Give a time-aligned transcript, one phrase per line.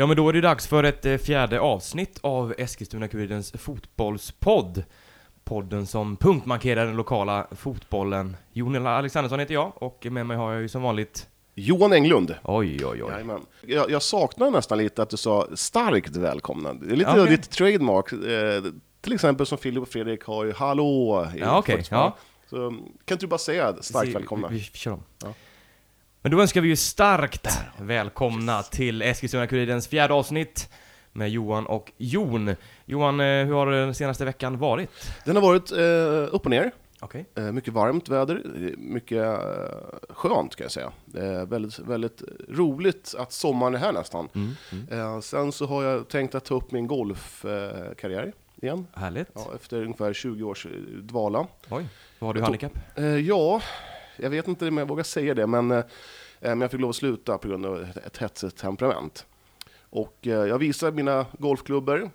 [0.00, 4.84] Ja, men då är det dags för ett eh, fjärde avsnitt av Eskilstuna-Kurirens fotbollspodd.
[5.44, 8.36] Podden som punktmarkerar den lokala fotbollen.
[8.52, 12.34] Jon Alexandersson heter jag och med mig har jag ju som vanligt Johan Englund.
[12.44, 13.10] Oj, oj, oj.
[13.12, 13.40] Jajamän.
[13.66, 16.72] Jag, jag saknar nästan lite att du sa starkt välkomna.
[16.74, 17.26] Det är lite okej.
[17.36, 18.12] ditt trademark.
[18.12, 21.82] Eh, till exempel som Filip och Fredrik har ju hallå i Ja, Fotboll.
[21.90, 22.16] ja.
[22.50, 22.56] Så
[23.04, 24.48] kan inte du bara säga starkt Vi- välkomna?
[24.48, 25.02] Vi, vi kör om.
[25.24, 25.34] Ja.
[26.28, 30.70] Men då önskar vi ju starkt välkomna till Eskilstuna-Kurirens fjärde avsnitt
[31.12, 32.54] med Johan och Jon.
[32.84, 34.90] Johan, eh, hur har den senaste veckan varit?
[35.24, 36.70] Den har varit eh, upp och ner.
[37.00, 37.26] Okej.
[37.34, 39.38] Eh, mycket varmt väder, eh, mycket eh,
[40.08, 40.92] skönt kan jag säga.
[41.04, 44.28] Det är väldigt, väldigt roligt att sommaren är här nästan.
[44.34, 45.14] Mm, mm.
[45.14, 48.32] Eh, sen så har jag tänkt att ta upp min golfkarriär eh, karriär
[48.62, 48.86] igen.
[48.94, 49.28] Härligt.
[49.34, 51.46] Ja, efter ungefär 20 års eh, dvala.
[51.68, 51.88] Oj,
[52.18, 52.72] vad har du handikapp?
[52.96, 53.60] Eh, ja,
[54.20, 55.84] jag vet inte om jag vågar säga det, men, eh,
[56.40, 59.26] men jag fick lov att sluta på grund av ett, hetsigt temperament.
[59.90, 62.10] Och eh, jag visar mina golfklubbor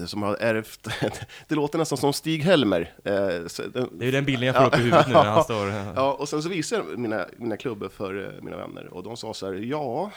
[0.00, 0.88] eh, som har ärvt,
[1.48, 2.94] det låter nästan som Stig-Helmer.
[3.04, 5.68] Eh, Det är ju den bilden jag får upp i huvudet nu när han står...
[5.96, 9.16] Ja, och sen så visade jag mina, mina klubbor för eh, mina vänner och de
[9.16, 10.10] sa så här, ja,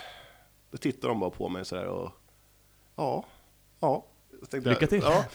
[0.71, 2.11] då tittar de bara på mig så här och
[2.95, 3.25] ja,
[3.79, 4.05] ja.
[4.49, 5.01] Tänkte Lycka till.
[5.01, 5.25] Jag, ja.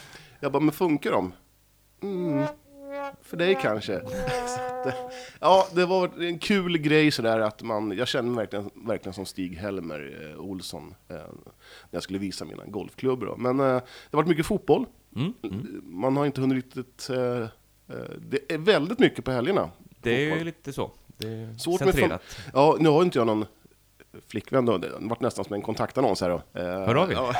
[0.40, 1.32] Jag bara, men funkar de?
[2.02, 2.44] Mm,
[3.22, 4.02] för dig kanske.
[4.86, 4.94] Eh,
[5.40, 9.24] ja, det var en kul grej sådär att man, jag kände mig verkligen, verkligen som
[9.26, 11.26] Stig-Helmer eh, Olsson eh, när
[11.90, 13.26] jag skulle visa mina golfklubbor.
[13.26, 13.36] Då.
[13.36, 14.86] Men eh, det har varit mycket fotboll.
[15.16, 15.82] Mm, mm.
[15.84, 17.48] Man har inte hunnit riktigt, eh, eh,
[18.18, 19.70] det är väldigt mycket på helgerna.
[20.00, 20.46] Det är Fotboll.
[20.46, 20.90] lite så.
[21.18, 22.22] Det är Svårt med centrerat.
[22.52, 23.44] Ja, nu har inte jag någon
[24.28, 26.60] flickvän då, det varit nästan som en kontaktannons här då.
[26.60, 27.14] Eh, Hör av er.
[27.14, 27.34] ja.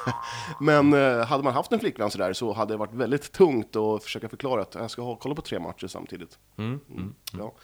[0.60, 4.02] Men eh, hade man haft en flickvän sådär så hade det varit väldigt tungt att
[4.02, 6.38] försöka förklara att jag ska ha, kolla på tre matcher samtidigt.
[6.56, 7.14] Mm, mm.
[7.32, 7.54] Ja.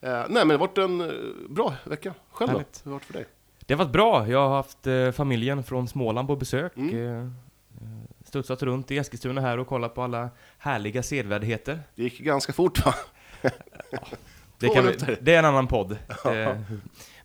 [0.00, 1.12] Eh, nej, men det har varit en
[1.48, 2.14] bra vecka.
[2.30, 2.58] Själv då?
[2.58, 2.80] Härligt.
[2.84, 3.26] Hur har det varit för dig?
[3.66, 4.28] Det har varit bra.
[4.28, 6.76] Jag har haft familjen från Småland på besök.
[6.76, 7.34] Mm.
[8.24, 11.80] Studsat runt i Eskilstuna här och kollat på alla härliga sedvärdigheter.
[11.94, 12.94] Det gick ganska fort va?
[14.58, 15.96] Det, Två kan vi, det är en annan podd.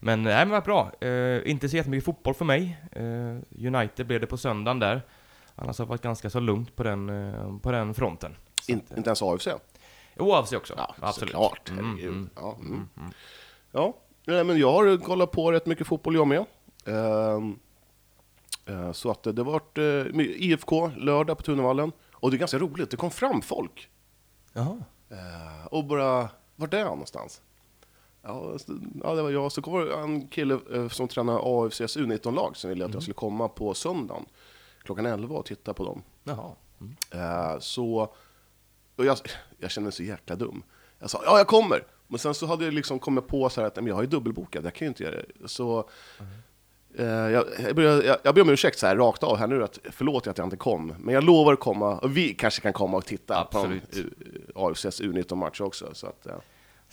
[0.06, 0.92] Men nej, men vad bra.
[1.02, 2.78] Eh, inte så jättemycket fotboll för mig.
[2.92, 5.02] Eh, United blev det på söndagen där.
[5.56, 8.36] Annars har det varit ganska så lugnt på den, eh, på den fronten.
[8.68, 9.48] In, att, eh, inte ens AFC?
[10.18, 10.74] Jo, AFC också.
[10.78, 11.32] Ja, Absolut.
[11.32, 11.70] såklart.
[11.70, 12.72] Mm, mm, Ja, mm.
[12.72, 13.12] mm, mm.
[13.72, 13.94] Ja,
[14.26, 16.46] men jag har kollat på rätt mycket fotboll jag med.
[16.86, 17.60] Ehm,
[18.66, 19.84] eh, så att det varit eh,
[20.20, 21.92] IFK lördag på Tunavallen.
[22.14, 23.90] Och det är ganska roligt, det kom fram folk.
[24.54, 24.84] Jaha.
[25.72, 27.42] Och bara, vart är han någonstans?
[28.26, 28.58] Ja,
[29.04, 29.52] ja, det var jag.
[29.52, 33.14] Så kom det en kille eh, som tränar AFCs U19-lag som ville att jag skulle
[33.14, 34.26] komma på söndagen
[34.84, 36.04] klockan 11 och titta på dem.
[36.24, 36.52] Jaha.
[36.82, 36.96] Mm.
[37.12, 38.14] Eh, så,
[38.96, 39.18] och jag,
[39.58, 40.64] jag kände mig så jäkla dum.
[41.00, 41.84] Jag sa ja, jag kommer.
[42.08, 44.08] Men sen så hade jag liksom kommit på så här att men jag har ju
[44.08, 45.48] dubbelbokat, jag kan ju inte göra det.
[45.48, 45.90] Så
[46.98, 49.64] eh, jag, jag, ber, jag, jag ber om ursäkt så här rakt av här nu,
[49.64, 50.94] att förlåt att jag inte kom.
[51.00, 53.92] Men jag lovar att komma, och vi kanske kan komma och titta Absolut.
[53.92, 54.12] på en
[54.56, 55.90] AFCs U19-match också.
[55.94, 56.42] Så att, ja.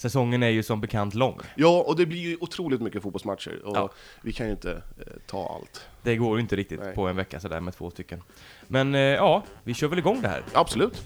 [0.00, 1.38] Säsongen är ju som bekant lång.
[1.54, 3.60] ja, och det blir ju otroligt mycket fotbollsmatcher.
[3.64, 3.90] Och Ja.
[4.22, 5.86] vi kan ju inte eh, ta allt.
[6.02, 6.94] Det går ju inte riktigt Nej.
[6.94, 8.22] på en vecka sådär med två stycken.
[8.68, 10.42] Men eh, ja, vi kör väl igång det här.
[10.52, 11.02] Absolut.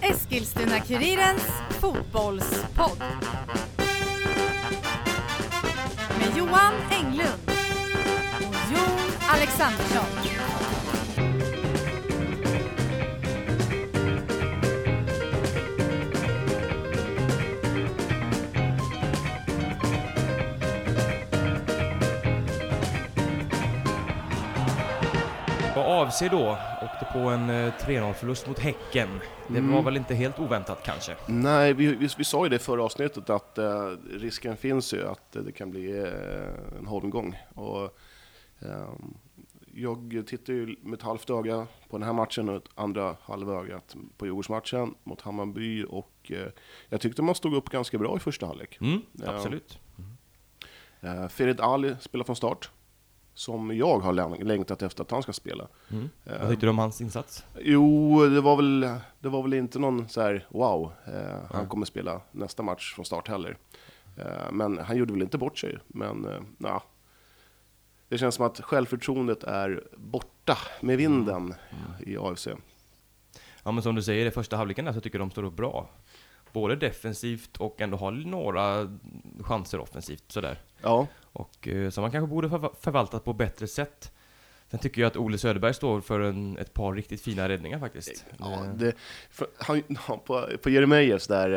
[0.00, 3.02] Eskilstuna-Kurirens fotbollspodd.
[6.18, 7.50] Med Johan Englund
[8.38, 10.73] och Jon Alexandersson.
[25.76, 29.08] Och AFC då åkte på en eh, 3-0-förlust mot Häcken.
[29.48, 29.84] Det var Mm.
[29.84, 31.16] väl inte helt oväntat kanske?
[31.26, 35.06] Nej, vi, vi, vi sa ju det i förra avsnittet att eh, risken finns ju
[35.08, 37.36] att eh, det kan bli eh, en holmgång.
[37.54, 37.98] Och,
[38.60, 39.14] ehm,
[39.74, 43.96] jag tittar ju med ett halvt öga på den här matchen och ett andra halvögat
[44.16, 46.46] på Djurgårdsmatchen mot Hammarby och eh,
[46.88, 48.78] jag tyckte man stod upp ganska bra i första halvlek.
[48.80, 49.78] Mm, absolut.
[51.00, 52.70] Eh, Ferid Ali spelar från start,
[53.34, 55.68] som jag har läng- längtat efter att han ska spela.
[55.90, 56.08] Mm.
[56.24, 57.44] Eh, Vad tyckte du om hans insats?
[57.60, 58.80] Jo, det var väl,
[59.20, 63.04] det var väl inte någon så här wow, eh, han kommer spela nästa match från
[63.04, 63.56] start heller.
[64.16, 65.78] Eh, men han gjorde väl inte bort sig.
[65.86, 66.82] Men eh, nja.
[68.08, 71.54] det känns som att självförtroendet är borta med vinden
[72.06, 72.48] i AFC.
[73.62, 75.56] Ja men som du säger, i första halvleken där så tycker jag de står upp
[75.56, 75.90] bra.
[76.54, 78.88] Både defensivt och ändå har några
[79.40, 80.58] chanser offensivt sådär.
[80.82, 84.12] Ja, Och eh, som man kanske borde förva- förvaltat på bättre sätt.
[84.70, 88.24] Sen tycker jag att Ole Söderberg står för en, ett par riktigt fina räddningar faktiskt.
[88.38, 88.92] ja Eh, det,
[89.30, 89.82] för, han,
[90.26, 91.50] på, på Jeremias där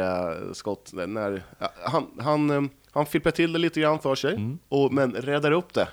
[0.48, 1.44] eh, skott, när,
[1.86, 4.60] han, han, han filpar till det lite grann för sig, Mm.
[4.70, 5.88] och, men räddar upp det.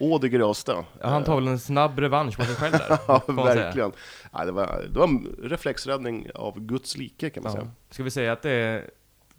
[0.00, 0.84] Å det grövsta.
[1.00, 2.98] Ja, han tar väl en snabb revansch på sig själv där.
[3.08, 3.92] Ja, verkligen.
[4.32, 7.58] Ja, det, var, det var en reflexräddning av Guds like kan man Ja.
[7.60, 7.70] säga.
[7.90, 8.90] Ska vi säga att det är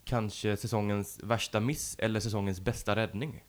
[0.06, 3.44] kanske säsongens värsta miss eller säsongens bästa räddning?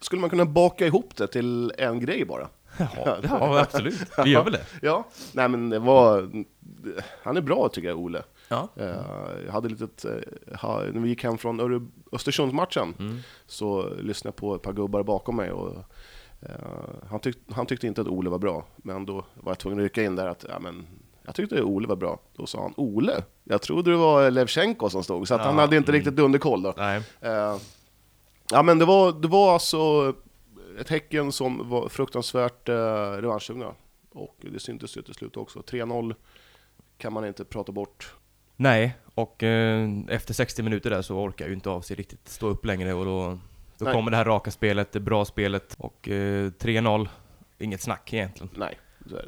[0.00, 2.48] Skulle man kunna baka ihop det till en grej bara?
[2.78, 2.88] Ja,
[3.22, 4.00] ja absolut.
[4.24, 4.64] Vi gör väl det.
[4.82, 6.30] Ja, nej men det var...
[7.22, 8.22] Han är bra tycker jag, Ole.
[8.48, 8.68] Ja.
[8.76, 8.86] Eh,
[9.46, 10.10] Jag hade litet, eh,
[10.92, 13.18] när vi gick hem från Östersundsmatchen Mm.
[13.46, 15.84] så lyssnade jag på ett par gubbar bakom mig och
[17.10, 19.82] han, tyck, han tyckte inte att Ole var bra, men då var jag tvungen att
[19.82, 20.86] rycka in där att ja, men,
[21.22, 22.20] jag tyckte Ole var bra.
[22.36, 25.60] Då sa han Ole, jag trodde det var Levchenko som stod, så att han Ja,
[25.60, 25.98] hade inte mm.
[25.98, 26.74] riktigt underkoll då.
[27.20, 27.56] Eh,
[28.50, 30.14] ja men det var, det var alltså
[30.80, 32.74] ett Häcken som var fruktansvärt eh,
[33.12, 33.74] revanschsugna.
[34.12, 35.58] Och det syntes ju till slut också.
[35.60, 36.14] 3-0
[36.98, 38.14] kan man inte prata bort.
[38.56, 42.48] Nej, och eh, efter 60 minuter där så orkar ju inte av sig riktigt stå
[42.48, 43.38] upp längre och då,
[43.80, 43.94] då Nej.
[43.94, 47.08] kommer det här raka spelet, det bra spelet och eh, 3-0,
[47.58, 48.50] inget snack egentligen.
[48.56, 48.78] Nej.
[49.12, 49.18] eh,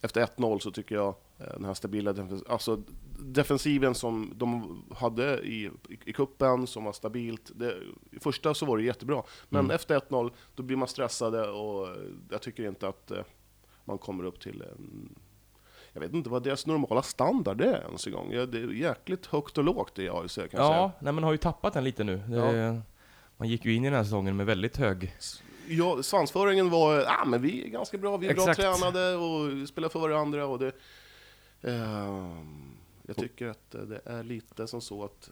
[0.00, 2.82] Efter 1-0 så tycker jag eh, den här stabila defens- alltså
[3.18, 7.50] defensiven som de hade i, i, i kuppen som var stabilt.
[7.54, 7.74] Det,
[8.10, 9.74] I första så var det jättebra, men Mm.
[9.74, 11.94] efter 1-0 då blir man stressade och eh,
[12.30, 13.18] jag tycker inte att eh,
[13.84, 15.08] man kommer upp till en
[15.92, 18.32] jag vet inte vad deras normala standard är ens en gång.
[18.32, 20.92] Ja, det är jäkligt högt och lågt i AIC kan jag Ja, säga.
[20.98, 22.16] nej, man har ju tappat den lite nu.
[22.16, 22.80] Det,
[23.36, 25.16] Man gick ju in i den här säsongen med väldigt hög...
[25.68, 28.58] Ja, svansföringen var, ja men vi är ganska bra, vi är Exakt.
[28.60, 30.72] bra tränade och spelar för varandra och det...
[31.62, 32.74] ehm,
[33.06, 35.30] jag tycker att eh, det är lite som så att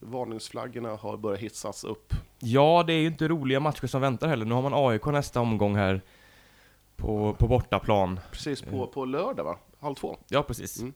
[0.00, 2.14] varningsflaggorna har börjat hissas upp.
[2.38, 4.44] Ja, det är ju inte roliga matcher som väntar heller.
[4.46, 6.00] Nu har man AIK nästa omgång här
[6.96, 8.20] på, på bortaplan.
[8.32, 9.58] Precis på, på lördag va?
[9.80, 10.16] Halv två?
[10.28, 10.80] Ja, precis.
[10.80, 10.94] Mm.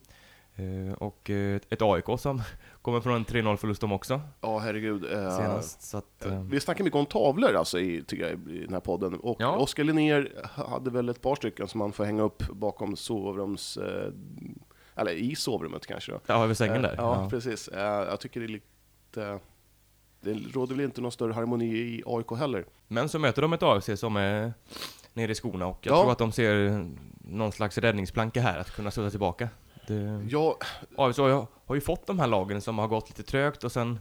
[0.59, 2.41] Eh, och eh, ett AIK som
[2.81, 5.03] kommer från en 3-0 förlust de också, Ja, herregud.
[5.03, 5.81] eh, senast.
[5.81, 9.13] Så att, Vi snackar mycket om tavlor alltså i, tycker jag, i den här podden.
[9.19, 9.57] Och Ja.
[9.57, 10.31] Oskar Linnér
[10.69, 13.77] hade väl ett par stycken som man får hänga upp bakom sovrums...
[14.95, 16.19] Eller i sovrummet kanske då.
[16.25, 16.89] ja, över sängen där.
[16.89, 17.69] Eh, Ja, precis.
[17.73, 19.39] Jag tycker det är lite...
[20.21, 22.65] Det råder väl inte någon större harmoni i AIK heller.
[22.87, 24.53] Men så möter de ett AFC som är
[25.13, 26.01] nere i skorna och jag Ja.
[26.01, 26.85] tror att de ser
[27.17, 29.49] någon slags räddningsplanka här, att kunna studsa tillbaka.
[29.93, 30.57] Det, Ja,
[30.97, 33.71] AFC har ju, har ju fått de här lagen som har gått lite trögt och
[33.71, 33.99] sen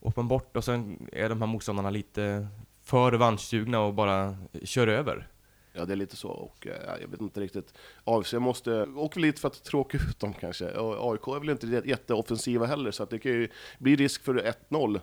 [0.00, 2.48] åker man bort och sen är de här motståndarna lite
[2.82, 5.28] för revanschsugna och bara kör över.
[5.72, 6.28] ja, det är lite så.
[6.28, 7.74] Och eh, jag vet inte riktigt.
[8.04, 8.82] AFC måste...
[8.82, 10.70] åka lite för att tråka ut dem kanske.
[10.70, 13.48] Och AIK är väl inte jä- jätteoffensiva heller, så det kan ju
[13.78, 14.34] bli risk för
[14.70, 15.00] 1-0.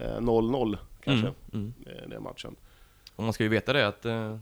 [0.00, 1.74] eh, 0-0 kanske, Mm, mm.
[1.86, 2.56] eh, den matchen.
[3.16, 4.38] Och man ska ju veta det att eh,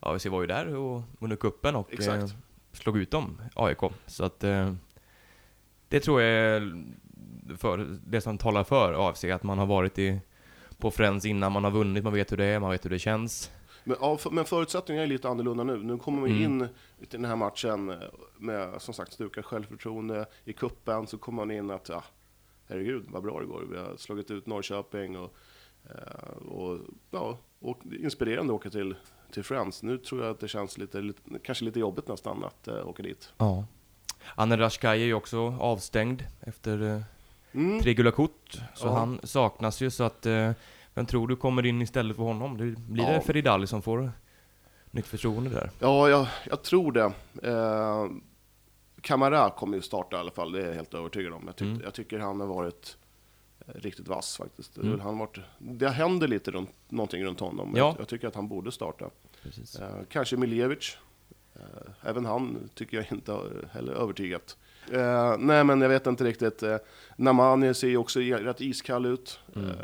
[0.00, 2.34] AFC var ju där och under kuppen och eh, Exakt.
[2.78, 3.78] Slog ut dem, AIK.
[4.06, 4.72] Så att eh,
[5.88, 6.84] det tror jag är
[7.56, 10.20] för, det som talar för AFC, att man har varit i,
[10.78, 12.98] på Friends innan man har vunnit, man vet hur det är, man vet hur det
[12.98, 13.50] känns.
[13.84, 15.76] Men, ja, för, men förutsättningarna är lite annorlunda nu.
[15.76, 16.42] Nu kommer vi Mm.
[16.62, 17.96] in till den här matchen eh,
[18.38, 20.26] med som sagt stukat självförtroende.
[20.44, 22.04] I kuppen så kommer man in att, ja,
[22.68, 23.64] herregud vad bra det går.
[23.70, 25.34] Vi har slagit ut Norrköping och,
[25.84, 26.78] eh, och,
[27.10, 28.94] ja, och inspirerande att åka till,
[29.32, 29.82] till Friends.
[29.82, 33.02] Nu tror jag att det känns lite, lite kanske lite jobbigt nästan att uh, åka
[33.02, 33.32] dit.
[33.38, 33.64] Ja.
[34.34, 37.00] Anne Rashkai är ju också avstängd efter eh,
[37.52, 37.80] Mm.
[37.80, 38.92] tre gula kort, så Ja.
[38.98, 40.50] han saknas ju så att eh,
[40.94, 42.56] vem tror du kommer in istället för honom?
[42.56, 43.10] Det blir Ja.
[43.12, 44.12] det Feridali som får
[44.90, 45.70] nytt förtroende där?
[45.80, 47.12] Ja, jag, jag tror det.
[47.48, 48.06] Eh,
[49.00, 51.42] Kamara kommer ju starta i alla fall, det är jag helt övertygad om.
[51.46, 51.80] Jag, tyck, Mm.
[51.84, 52.96] jag tycker han har varit
[53.66, 54.76] riktigt vass faktiskt.
[54.78, 55.00] Mm.
[55.00, 57.72] han varit, det händer lite runt, någonting runt honom.
[57.76, 57.86] Ja.
[57.86, 59.10] Jag, jag tycker att han borde starta.
[59.42, 59.74] Precis.
[59.80, 60.96] Eh, kanske Miljevic.
[61.54, 64.56] Eh, även han tycker jag inte har heller övertygat.
[64.92, 66.62] Eh, nej, men jag vet inte riktigt.
[66.62, 66.76] Eh,
[67.16, 69.40] Namani ser ju också rätt iskall ut.
[69.56, 69.68] Mm.
[69.70, 69.74] Eh,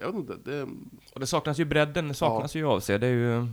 [0.00, 0.62] jag vet inte, det,
[1.12, 2.98] Och det saknas ju bredden, det saknas ju av sig.
[2.98, 3.46] Det är ju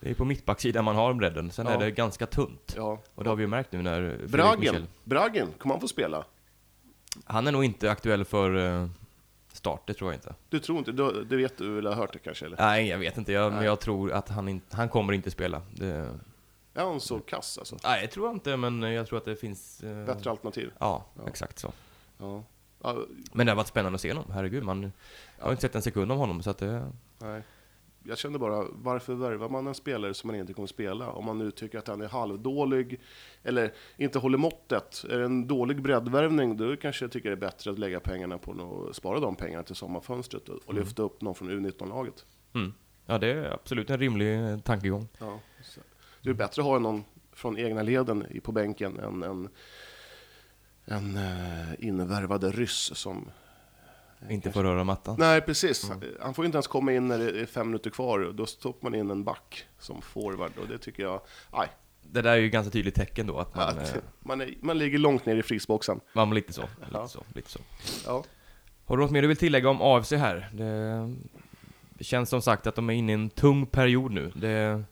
[0.00, 1.72] det är på mittbacksidan man har bredden, sen Ja.
[1.72, 2.74] är det ganska tunt.
[2.76, 3.02] ja.
[3.14, 6.24] Och det har vi ju märkt nu när Bragen, Michel, Bragen, kommer han få spela?
[7.24, 8.88] Han är nog inte aktuell för eh,
[9.62, 10.34] start, det tror jag inte.
[10.48, 12.46] Du tror inte, du, det vet du eller har hört det kanske?
[12.46, 12.56] Eller?
[12.56, 15.62] Nej, jag vet inte, jag, men jag tror att han, in, han kommer inte spela.
[15.74, 15.86] Det,
[16.74, 17.76] Är han så kass alltså?
[17.84, 19.82] nej, jag tror inte, men jag tror att det finns...
[19.82, 20.72] eh, Bättre alternativ?
[20.78, 21.28] Ja, Ja.
[21.28, 21.72] exakt så.
[22.18, 22.42] Ja.
[22.82, 22.96] ja.
[23.32, 24.62] Men det har varit spännande att se honom, herregud.
[24.64, 24.92] Man,
[25.38, 26.90] jag har inte sett en sekund om honom, så att det...
[27.18, 27.42] Nej.
[28.04, 31.10] Jag känner bara, varför värvar man en spelare som man inte kommer spela?
[31.10, 33.00] Om man nu tycker att han är halvdålig,
[33.42, 35.04] eller inte håller måttet.
[35.10, 38.38] Är det en dålig breddvärvning, då kanske jag tycker det är bättre att lägga pengarna
[38.38, 40.82] på att spara de pengarna till sommarfönstret och, och Mm.
[40.84, 42.26] lyfta upp någon från U19-laget.
[42.54, 42.72] Mm.
[43.06, 45.08] Ja, det är absolut en rimlig eh, tankegång.
[45.18, 45.38] Ja.
[45.62, 45.80] så-
[46.22, 49.48] Det är bättre att ha någon från egna leden på bänken än en,
[50.84, 53.30] en eh, invärvade ryss som
[54.30, 55.16] inte får röra mattan.
[55.18, 55.90] Nej, precis.
[56.20, 58.32] Han får ju inte ens komma in när det är fem minuter kvar.
[58.34, 61.20] Då stoppar man in en back som forward och det tycker jag...
[61.52, 61.68] Nej,
[62.02, 64.78] Det där är ju ganska tydligt tecken då att man, att eh, man, är, man
[64.78, 66.00] ligger långt ner i frysboxen.
[66.12, 67.08] man var lite så, lite Ja.
[67.08, 67.58] så, lite så.
[68.06, 68.24] Ja.
[68.86, 70.50] Har du något mer du vill tillägga om AFC här?
[70.52, 71.14] Det,
[71.94, 74.32] det känns som sagt att de är inne i en tung period nu.
[74.34, 74.82] Det,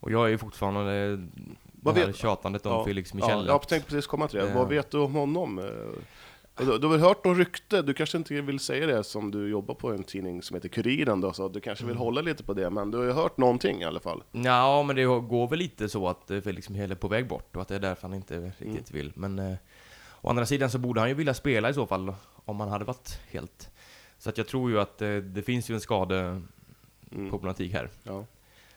[0.00, 1.28] och jag är ju fortfarande det, det
[1.72, 3.46] Vad här vet- tjatandet om Ja, Felix Ja, Michel.
[3.46, 4.46] jag tänkte precis komma till det.
[4.46, 5.58] Det- Vad vet du om honom?
[6.58, 7.82] Du, du har väl hört någon rykte?
[7.82, 11.20] Du kanske inte vill säga det som du jobbar på en tidning som heter Kuriren
[11.20, 11.88] då, så du kanske Mm.
[11.94, 14.22] vill hålla lite på det, men du har ju hört någonting i alla fall.
[14.32, 17.62] Ja, men det går väl lite så att Felix Michel är på väg bort och
[17.62, 19.12] att det är därför han inte riktigt vill.
[19.14, 19.56] Men eh,
[20.20, 22.84] å andra sidan så borde han ju vilja spela i så fall om han hade
[22.84, 23.70] varit helt.
[24.18, 27.80] Så att jag tror ju att eh, det finns ju en skadeproblematik Mm.
[27.82, 27.88] här.
[28.02, 28.24] Ja.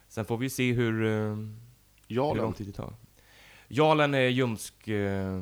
[0.08, 1.56] Sen får vi se hur, eh, hur
[2.08, 2.44] Jalen.
[2.44, 2.94] lång tid det tar.
[3.72, 4.88] Jarlen är ljumsk.
[4.88, 5.42] Eh,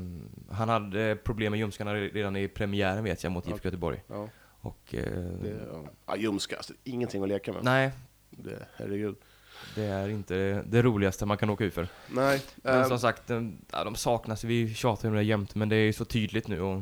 [0.52, 3.54] han hade problem med ljumskarna redan i premiären vet jag mot Ja.
[3.56, 4.04] IFK Göteborg.
[4.08, 4.30] Ja,
[4.62, 4.96] Och...
[4.96, 5.04] Eh,
[5.42, 5.68] det,
[6.06, 7.64] ja, ljumska, alltså, ingenting att leka med.
[7.64, 7.92] nej,
[8.30, 9.16] Det, herregud.
[9.76, 11.88] det är inte det roligaste man kan åka ut för.
[12.10, 13.30] Nej, Men eh, som sagt,
[13.72, 14.44] ja, de saknas.
[14.44, 16.82] Vi tjatar om det jämt, men det är ju så tydligt nu och...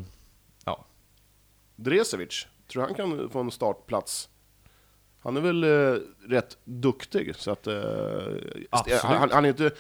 [1.78, 4.30] Dresevic, tror du han kan få en startplats?
[5.26, 7.68] Han är väl eh, rätt duktig, så att...
[7.68, 7.76] Eh,
[8.70, 9.02] Absolut.
[9.02, 9.72] han, han är inte,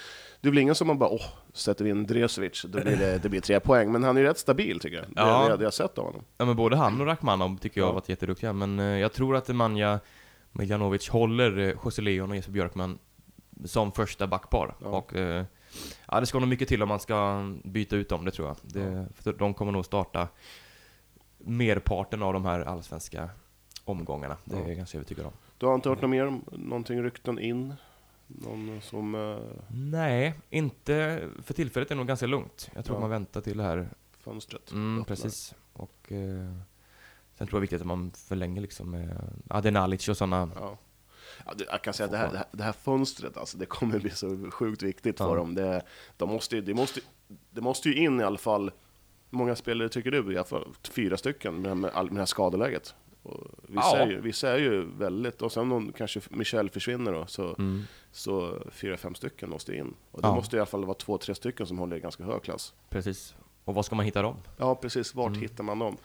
[0.42, 3.30] det väl ingen som man bara åh, sätter vi in Dresevic, då blir det, det
[3.30, 3.92] blir tre poäng.
[3.92, 5.44] Men han är rätt stabil tycker jag, Ja.
[5.44, 6.24] det, det, det jag har sett av honom.
[6.38, 7.90] Ja men både han och Rachmanov tycker jag Ja.
[7.90, 10.00] har varit jätteduktiga, men eh, jag tror att Manja
[10.52, 13.00] Miljanovic håller eh, José Leon och Jesper Björkman
[13.66, 14.75] som första backpar.
[14.82, 14.88] Ja.
[14.88, 15.46] Och, eh,
[16.12, 18.58] ja, det ska nog mycket till om man ska byta ut dem, det tror jag.
[18.62, 19.06] Det, Ja.
[19.22, 20.28] för de kommer nog starta
[21.38, 23.30] merparten av de här allsvenska
[23.86, 24.38] omgångarna.
[24.46, 24.68] Det är Ja.
[24.68, 25.32] jag ganska övertygad om.
[25.58, 27.74] Du har inte hört något mer om någonting rykten in?
[28.27, 29.15] Någon som...
[29.15, 29.38] Eh,
[29.75, 31.27] Nej, inte...
[31.44, 32.70] För tillfället är det nog ganska lugnt.
[32.75, 33.01] Jag tror Ja.
[33.01, 33.89] man väntar till det här
[34.20, 35.15] fönstret Mm, öppnar?
[35.15, 35.54] precis.
[35.74, 36.18] Och eh,
[37.38, 40.50] sen tror jag det är viktigt att man förlänger liksom med Adenalic och sådana.
[40.56, 40.77] Ja.
[41.46, 43.65] Ja, det, jag kan säga att det här, det här, det här fönstret, alltså, det
[43.65, 45.36] kommer bli så sjukt viktigt för Ja.
[45.36, 45.56] dem.
[45.56, 45.82] Det,
[46.18, 47.00] de måste, ju- det, måste,
[47.51, 48.72] det måste ju in i alla fall,
[49.30, 50.34] hur många spelare tycker du?
[50.34, 52.96] I alla fall fyra stycken med, med, all- med det här skadeläget.
[53.25, 53.98] Och vissa, Ja.
[53.98, 57.84] är ju, vissa är ju väldigt, och sen om kanske Michel försvinner då, så, Mm.
[58.12, 59.94] så fyra, fem stycken måste in.
[60.12, 60.36] Och det Ja.
[60.36, 62.74] måste i alla fall vara två, tre stycken som håller i ganska hög klass.
[62.89, 63.36] Precis.
[63.65, 64.36] Och var ska man hitta dem?
[64.58, 65.15] Ja, precis.
[65.15, 65.41] Vart Mm.
[65.41, 65.98] hittar man dem?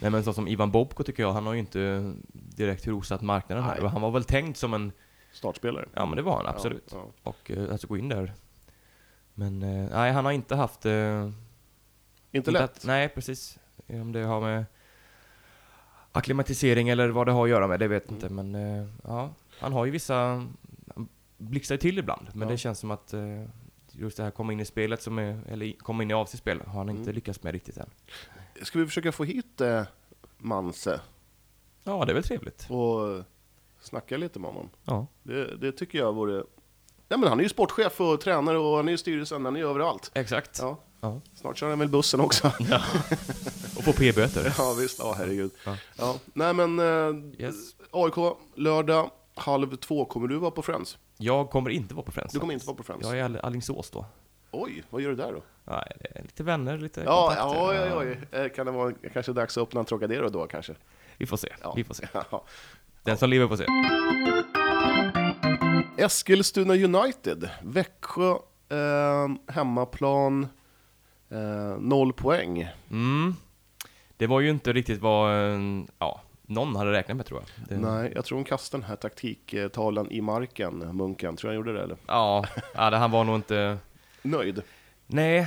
[0.00, 3.64] Nej men så som Ivan Bobko tycker jag, han har ju inte direkt rosat marknaden
[3.64, 3.80] här.
[3.80, 3.90] Nej.
[3.90, 4.92] Han var väl tänkt som en,
[5.32, 5.88] Startspelare?
[5.94, 6.88] ja men det var han absolut.
[6.92, 8.32] Ja, Och eh, alltså gå in där.
[9.34, 10.86] Men eh, nej, han har inte haft...
[10.86, 11.32] Eh, ja.
[12.32, 12.84] Inte lätt.
[12.86, 13.58] Nej, precis.
[13.86, 14.64] Om det har med
[16.12, 18.28] akklimatisering eller vad det har att göra med, det vet jag inte.
[18.28, 20.14] Men eh, ja, han har ju vissa...
[20.94, 22.52] Han blixtrar ju till ibland, men Ja.
[22.52, 23.44] det känns som att eh,
[23.92, 26.72] just det här komma in i spelet, som är, eller komma in i avsiktspel, har
[26.78, 27.14] han inte Mm.
[27.14, 27.90] lyckats med riktigt än.
[28.62, 29.82] Ska vi försöka få hit eh,
[30.38, 31.00] Manse
[31.84, 32.66] Ja, det är väl trevligt.
[32.70, 33.24] och
[33.80, 34.70] snacka lite med honom?
[34.84, 35.06] Ja.
[35.22, 36.44] Det, det tycker jag vore...
[37.08, 39.60] Ja, men han är ju sportchef och tränare och han är i styrelsen, han är
[39.60, 40.10] ju överallt.
[40.14, 40.58] Exakt.
[40.62, 41.20] Ja, Ja.
[41.34, 42.46] snart kör han väl bussen också.
[43.76, 44.54] Och få p-böter.
[44.58, 44.98] ja, visst.
[44.98, 45.50] Ja, herregud.
[45.64, 45.76] Ja.
[45.96, 46.14] Ja.
[46.32, 47.54] Nej, men eh, Yes.
[47.90, 50.04] AIK, lördag, halv två.
[50.04, 50.98] Kommer du vara på Friends?
[51.16, 52.32] Jag kommer inte vara på Friends.
[52.32, 53.06] Du kommer inte vara på Friends?
[53.06, 54.06] Jag är i Alingsås då.
[54.50, 55.72] Oj, vad gör du där då?
[55.72, 57.68] Är lite vänner, lite Ja, kontakter.
[57.68, 58.40] oj, oj, oj.
[58.40, 60.74] Eh, Kan det vara kanske dags att öppna en Trocadero då kanske?
[61.16, 61.48] Vi får se.
[61.62, 61.72] Ja.
[61.76, 62.08] Vi får se.
[62.30, 62.44] Ja.
[63.02, 63.66] Den som lever får se.
[65.96, 68.30] Eskilstuna United, Växjö,
[68.68, 70.48] eh, hemmaplan,
[71.30, 72.68] eh, noll poäng.
[72.90, 73.34] Mm.
[74.16, 75.60] Det var ju inte riktigt vad eh,
[75.98, 77.68] ja, någon hade räknat med tror jag.
[77.68, 81.36] Det, Nej, jag tror hon kastade den här taktiktavlan i marken, Munken.
[81.36, 81.96] Tror jag han gjorde det eller?
[82.06, 82.44] Ja,
[82.74, 83.78] ja, det, han var nog inte...
[84.22, 84.62] Nöjd?
[85.06, 85.46] Nej,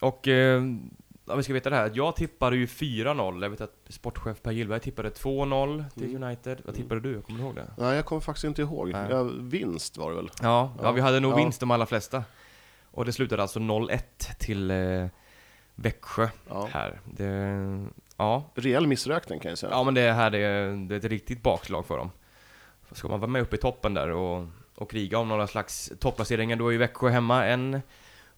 [0.00, 0.28] och...
[0.28, 0.62] Eh,
[1.26, 1.90] ja, vi ska veta det här.
[1.94, 3.42] Jag tippade ju 4-0.
[3.42, 6.22] Jag vet att sportchef Per Gillberg tippade 2-0 till Mm.
[6.22, 6.60] United.
[6.64, 7.22] Vad tippade du?
[7.22, 7.66] Kommer du ihåg det?
[7.78, 8.90] Nej, jag kommer faktiskt inte ihåg.
[9.10, 10.30] Ja, vinst var det väl?
[10.42, 10.92] Ja, ja, Ja.
[10.92, 11.36] vi hade nog Ja.
[11.36, 12.24] vinst de allra flesta.
[12.90, 14.00] Och det slutade alltså 0-1
[14.38, 15.06] till eh,
[15.74, 16.68] Växjö Ja.
[16.72, 17.00] här.
[17.04, 17.26] Det,
[18.16, 18.50] ja.
[18.54, 19.72] Rejäl missräkning kan jag säga.
[19.72, 22.10] ja, men det här är, det är ett riktigt bakslag för dem.
[22.92, 26.56] Ska man vara med uppe i toppen där och, och kriga om några slags topplaceringar,
[26.56, 27.80] då är ju Växjö hemma en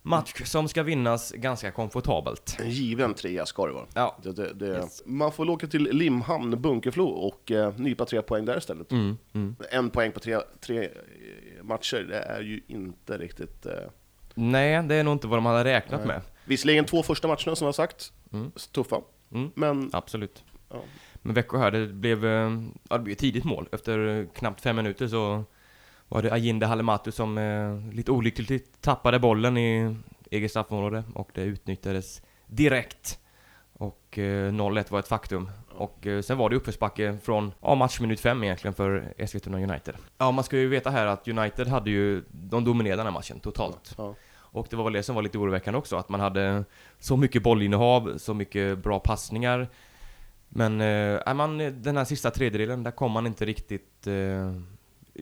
[0.02, 2.56] match som ska vinnas ganska komfortabelt.
[2.60, 3.86] En given trea ska det vara.
[3.94, 4.18] Ja.
[4.22, 5.02] Det, det, det, Yes.
[5.06, 8.92] Man får åka till Limhamn, Bunkeflo och eh, nypa tre poäng där istället.
[8.92, 9.56] Mm, mm.
[9.70, 10.90] En poäng på tre, tre eh,
[11.62, 13.66] matcher, det är ju inte riktigt...
[13.66, 13.72] Eh,
[14.34, 16.06] Nej, det är nog inte vad de hade räknat Nej.
[16.08, 16.20] med.
[16.44, 18.52] visserligen två första matcherna som jag sagt, Mm.
[18.72, 19.00] tuffa.
[19.34, 19.50] Mm.
[19.54, 20.44] Men Absolut.
[20.70, 20.80] ja,
[21.22, 22.50] Men Växjö här, det blev, eh,
[22.90, 23.68] ja, det blev ett tidigt mål.
[23.72, 25.44] Efter eh, knappt fem minuter så
[26.08, 29.96] var det Ajinde Halematu som eh, lite olyckligt tappade bollen i
[30.30, 33.18] eget straffområde och det utnyttjades direkt.
[33.82, 35.50] Och eh, 0-1 var ett faktum.
[35.68, 39.94] Och eh, sen var det uppförsbacke från ja, matchminut fem egentligen för Eskilstuna United.
[40.18, 43.40] Ja, man ska ju veta här att United hade ju, de dominerade den här matchen
[43.40, 43.94] totalt.
[43.98, 44.14] Ja.
[44.34, 46.64] Och det var väl det som var lite oroväckande också, att man hade
[46.98, 49.68] så mycket bollinnehav, så mycket bra passningar.
[50.48, 54.52] Men eh, man, den här sista tredjedelen, där kom man inte riktigt, eh,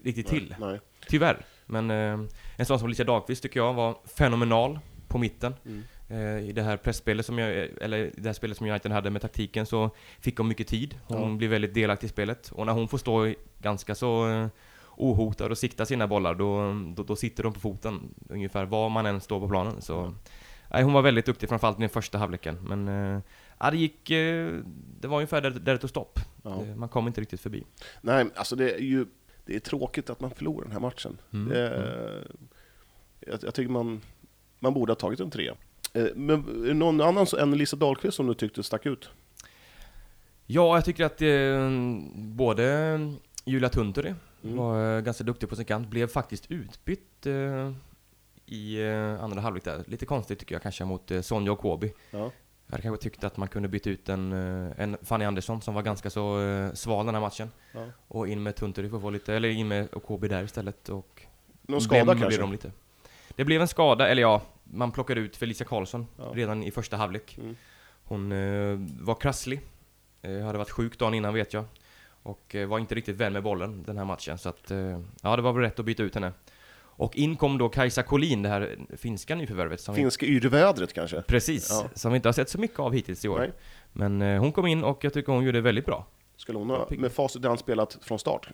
[0.04, 0.54] riktigt till.
[0.58, 0.80] Nej.
[1.08, 1.44] Tyvärr.
[1.66, 2.18] Men eh,
[2.56, 5.54] en sån som Alicia Dahlqvist tycker jag var fenomenal på mitten.
[5.66, 5.82] Mm.
[6.10, 9.10] Eh, I det här pressspelet som jag, eller i det här spelet som United hade
[9.10, 9.90] med taktiken så
[10.20, 10.98] fick hon mycket tid.
[11.06, 11.36] Hon Ja.
[11.36, 12.50] blev väldigt delaktig i spelet.
[12.52, 14.46] Och när hon får stå ganska så eh,
[14.96, 19.06] ohotad och sikta sina bollar, då, då, då sitter de på foten ungefär var man
[19.06, 19.82] än står på planen.
[19.82, 20.14] Så,
[20.70, 22.58] nej, hon var väldigt duktig, framförallt i den första halvleken.
[22.68, 23.20] Men eh,
[23.58, 24.54] ja, det gick, eh,
[25.00, 26.18] det var ungefär där, där det tog stopp.
[26.42, 26.64] Ja.
[26.76, 27.64] Man kom inte riktigt förbi.
[28.00, 29.06] Nej, alltså det är ju
[29.44, 31.18] det är tråkigt att man förlorar den här matchen.
[31.32, 32.26] Mm, Det är,
[33.20, 34.00] jag, jag tycker man,
[34.58, 35.54] man borde ha tagit en trea.
[35.92, 39.10] Eh, Men det någon annan än Lisa Dahlqvist som du tyckte stack ut?
[40.46, 41.70] Ja, jag tycker att eh,
[42.14, 42.98] både
[43.44, 44.56] Julia Tunturi Mm.
[44.56, 47.72] var eh, ganska duktig på sin kant, blev faktiskt utbytt eh,
[48.46, 49.84] i eh, andra halvlek där.
[49.86, 51.92] Lite konstigt tycker jag kanske mot eh, Sonja och Kobi.
[52.10, 52.18] Ja.
[52.18, 55.74] Jag hade kanske tyckt att man kunde byta ut en, eh, en Fanny Andersson som
[55.74, 57.50] var ganska så eh, sval den här matchen.
[57.72, 57.86] Ja.
[58.08, 61.22] Och in med Tunturi för att få lite, eller in med Kobi där istället och...
[61.62, 62.40] Någon skada kanske?
[62.40, 62.72] De lite.
[63.36, 64.42] Det blev en skada, eller ja,
[64.72, 66.24] man plockade ut Felicia Karlsson Ja.
[66.34, 67.38] redan i första halvlek.
[67.40, 67.56] Mm.
[68.04, 69.60] Hon eh, var krasslig,
[70.22, 71.64] eh, hade varit sjuk dagen innan vet jag.
[72.22, 75.36] Och eh, var inte riktigt väl med bollen den här matchen, så att eh, ja,
[75.36, 76.32] det var väl rätt att byta ut henne.
[77.02, 79.80] Och in kom då Kajsa Collin, det här finska nyförvärvet.
[79.80, 81.22] Som vi, Finska yrvädret kanske?
[81.22, 81.88] precis, Ja.
[81.94, 83.38] som vi inte har sett så mycket av hittills i år.
[83.38, 83.52] Nej.
[83.92, 86.06] Men eh, hon kom in och jag tycker hon gjorde väldigt bra.
[86.40, 88.48] Skulle hon ha, med facit i hand spelat från start?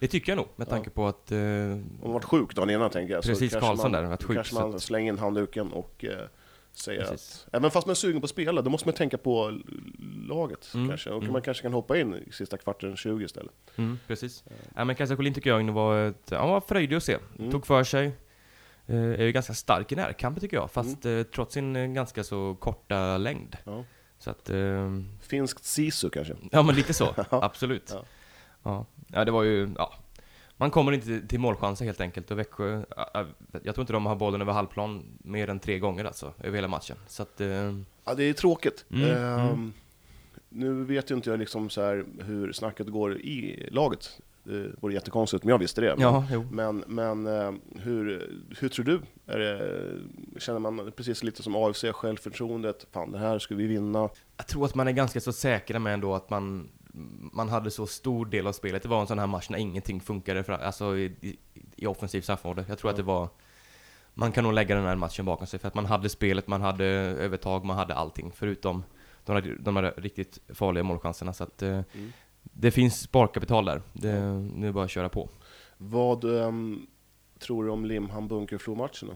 [0.00, 0.70] Det tycker jag nog, med Ja.
[0.70, 1.32] tanke på att...
[1.32, 1.38] Eh,
[2.00, 3.22] hon varit sjuk dagen innan tänker jag.
[3.24, 6.10] Precis, Karlsson där, varit sjuk, kanske man att- slänger in handduken och eh,
[6.72, 7.44] säger Precis.
[7.48, 7.54] att...
[7.54, 9.58] Även fast man är sugen på att spela, då måste man tänka på
[10.28, 11.10] laget Mm, kanske.
[11.10, 11.32] Och mm.
[11.32, 13.52] man kanske kan hoppa in i sista kvarten 20 istället.
[13.76, 14.44] mm, precis.
[14.76, 17.18] Ja, men Kajsa Collin tycker jag var, ett, han var fröjdig att se.
[17.38, 17.50] Mm.
[17.50, 18.06] Tog för sig.
[18.86, 21.18] Eh, är ju ganska stark i närkampen tycker jag, fast Mm.
[21.18, 23.56] eh, trots sin eh, ganska så korta längd.
[23.64, 23.84] Ja.
[24.22, 26.34] Så att, eh, Finskt sisu kanske?
[26.52, 27.90] ja men lite så, absolut.
[27.94, 28.04] Ja.
[28.62, 28.86] Ja.
[29.12, 29.24] Ja.
[29.24, 29.94] det var ju, ja.
[30.56, 33.26] Man kommer inte till- målchanser helt enkelt och Växjö, ja, ja,
[33.62, 36.68] jag tror inte de har bollen över halvplan mer än tre gånger alltså, över hela
[36.68, 36.96] matchen.
[37.06, 37.72] Så att, eh,
[38.04, 38.84] Ja, det är tråkigt.
[38.90, 39.72] Mm, Ehm, mm.
[40.48, 44.20] Nu vet ju inte jag liksom så hur snacket går i laget.
[44.44, 45.96] Det vore jättekonstigt om jag visste det.
[45.96, 47.52] Men, ja, men, men eh,
[47.82, 49.00] hur, hur tror du?
[49.24, 52.86] Det, känner man precis lite som AFC, självförtroendet?
[52.92, 54.08] Fan, det här ska vi vinna.
[54.36, 56.68] Jag tror att man är ganska så säkra med ändå att man,
[57.32, 58.82] man hade så stor del av spelet.
[58.82, 61.38] Det var en sån här match när ingenting funkade för, alltså i, i,
[61.76, 62.64] i offensiv straffområde.
[62.68, 63.28] Jag tror att det var...
[64.14, 66.60] Man kan nog lägga den här matchen bakom sig för att man hade spelet, man
[66.60, 68.84] hade övertag, man hade allting förutom
[69.24, 71.32] de de här riktigt farliga målchanserna.
[71.32, 71.80] Så att eh,
[72.42, 73.82] det finns sparkapital där.
[73.92, 75.28] Det, nu är det bara att köra på.
[75.76, 76.86] Vad ehm,
[77.38, 79.14] tror du om Limhamn Bunkeflo-matchen då?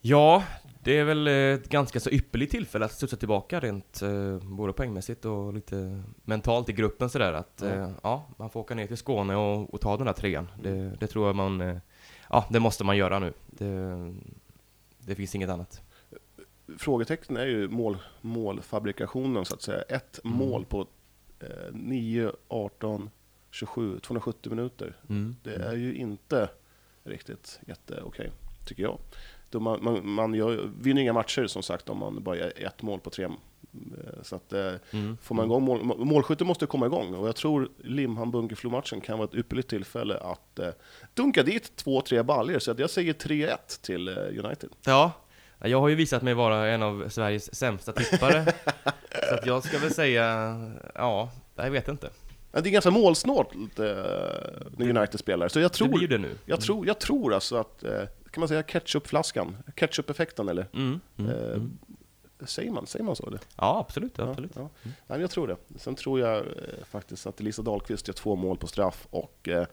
[0.00, 0.42] Ja,
[0.82, 5.24] det är väl ett ganska så ypperligt tillfälle att studsa tillbaka rent eh, både poängmässigt
[5.24, 7.68] och lite mentalt i gruppen sådär att Ja.
[7.74, 10.48] ja, ja man får åka ner till Skåne och, och ta den där trean.
[10.62, 11.76] Det, det tror jag man, eh,
[12.30, 13.32] ja det måste man göra nu.
[13.46, 14.14] Det,
[14.98, 15.82] det finns inget annat.
[16.78, 19.82] Frågetecknen är ju mål, målfabrikationen så att säga.
[19.82, 20.38] Ett Mm.
[20.38, 20.86] mål på eh,
[21.72, 23.10] 9, 18,
[23.50, 24.96] 27, 270 minuter.
[25.08, 25.36] Mm.
[25.42, 26.48] Det är ju inte
[27.04, 28.30] riktigt jätteokej,
[28.66, 28.98] tycker jag.
[29.50, 32.82] Då man, man, man gör, vinner inga matcher som sagt om man bara gör ett
[32.82, 33.24] mål på tre.
[33.24, 33.30] eh,
[34.22, 35.16] Så att eh, Mm.
[35.22, 39.18] får man igång mål, må- målskytten måste komma igång och jag tror Limhamn Bunkeflo-matchen kan
[39.18, 40.68] vara ett ypperligt tillfälle att eh,
[41.14, 42.58] dunka dit två, tre baljor.
[42.58, 44.70] Så att jag säger 3-1 till United.
[44.84, 45.12] Ja,
[45.58, 48.52] jag har ju visat mig vara en av Sveriges sämsta tippare.
[49.28, 50.24] så att jag ska väl säga,
[50.94, 52.10] ja, jag vet inte.
[52.52, 53.86] Ja, Det är ganska målsnålt eh,
[54.76, 56.34] när United spelar, så jag Det blir tror, det nu.
[56.44, 60.66] jag tror, jag tror alltså att, eh, kan man säga ketchupflaskan, ketchup-effekten eller?
[60.74, 61.00] Mm.
[61.18, 61.30] Mm.
[61.30, 61.78] Eh, Mm.
[62.46, 63.26] Säger man, säger man så?
[63.26, 63.40] Eller?
[63.56, 64.50] Ja, absolut, absolut.
[64.54, 64.68] Ja, ja.
[64.82, 65.56] Nej, men jag tror det.
[65.78, 66.42] Sen tror jag eh,
[66.90, 69.66] faktiskt att Elisa Dahlqvist gör två mål på straff och eh,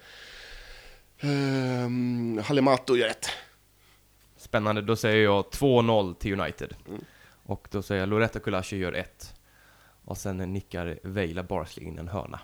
[1.20, 3.26] ehm, Halimato gör ett.
[4.54, 6.76] Spännande, då säger jag 2-0 till United.
[6.88, 7.02] Mm.
[7.44, 9.36] Och då säger jag Loretta Kulashi gör ett.
[10.06, 12.40] Och sen nickar Veila Barsley in en hörna.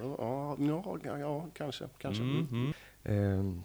[0.00, 1.84] Ja, ja, ja, ja kanske.
[1.98, 2.22] kanske.
[2.22, 2.72] Mm.
[3.04, 3.62] Mm.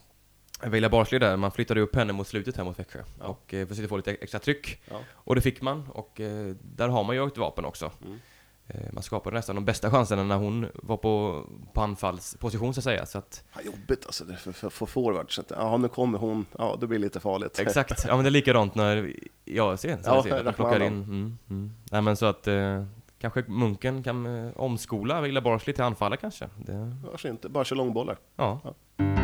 [0.62, 3.04] Eh, Veila Barsley där, man flyttade upp henne mot slutet här mot Växjö.
[3.20, 3.26] Ja.
[3.26, 4.82] Och eh, försökte få lite extra tryck.
[4.90, 5.00] Ja.
[5.12, 5.90] Och det fick man.
[5.90, 7.92] Och eh, där har man ju ett vapen också.
[8.06, 8.20] Mm.
[8.68, 12.84] Eh, man skapade nästan de bästa chanserna när hon var på, på anfallsposition så att
[12.84, 13.06] säga.
[13.06, 15.40] Så att, Ja, jobbigt alltså det för, för, för forwards.
[15.40, 16.46] Att, Ja, nu kommer hon.
[16.58, 17.60] Ja, det blir lite farligt.
[17.60, 19.14] exakt, ja men det är likadant när
[19.46, 20.94] jag ser, så Ja, ser att de plockar in.
[20.94, 21.72] Mm, mm.
[21.92, 22.86] Nej men så att eh,
[23.20, 26.50] kanske Munken kan eh, omskola Villa Barsley till anfallare kanske.
[26.58, 27.50] Det, Varför inte?
[27.50, 28.18] Bara kör långbollar.
[28.36, 28.60] ja.
[28.64, 29.23] Ja.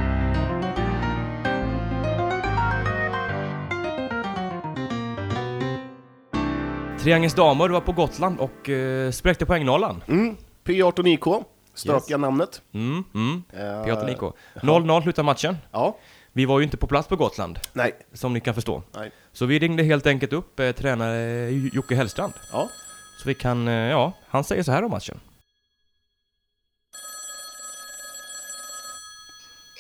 [7.03, 10.03] Triangens damer var på Gotland och eh, spräckte poängnollan.
[10.07, 10.37] Mm.
[10.63, 11.45] P18 IK.
[11.73, 12.61] Stökiga namnet.
[12.73, 13.43] Mm, mm.
[13.53, 14.35] Eh, P18 IK.
[14.63, 15.57] 0-0 slutar matchen.
[15.71, 15.97] Ja.
[16.31, 17.95] Vi var ju inte på plats på Gotland, Nej.
[18.13, 18.83] som ni kan förstå.
[18.91, 19.11] Nej.
[19.33, 22.33] Så vi ringde helt enkelt upp eh, tränare Jocke Hellstrand.
[22.51, 22.69] Ja.
[23.21, 25.19] Så vi kan, eh, ja, han säger så här om matchen.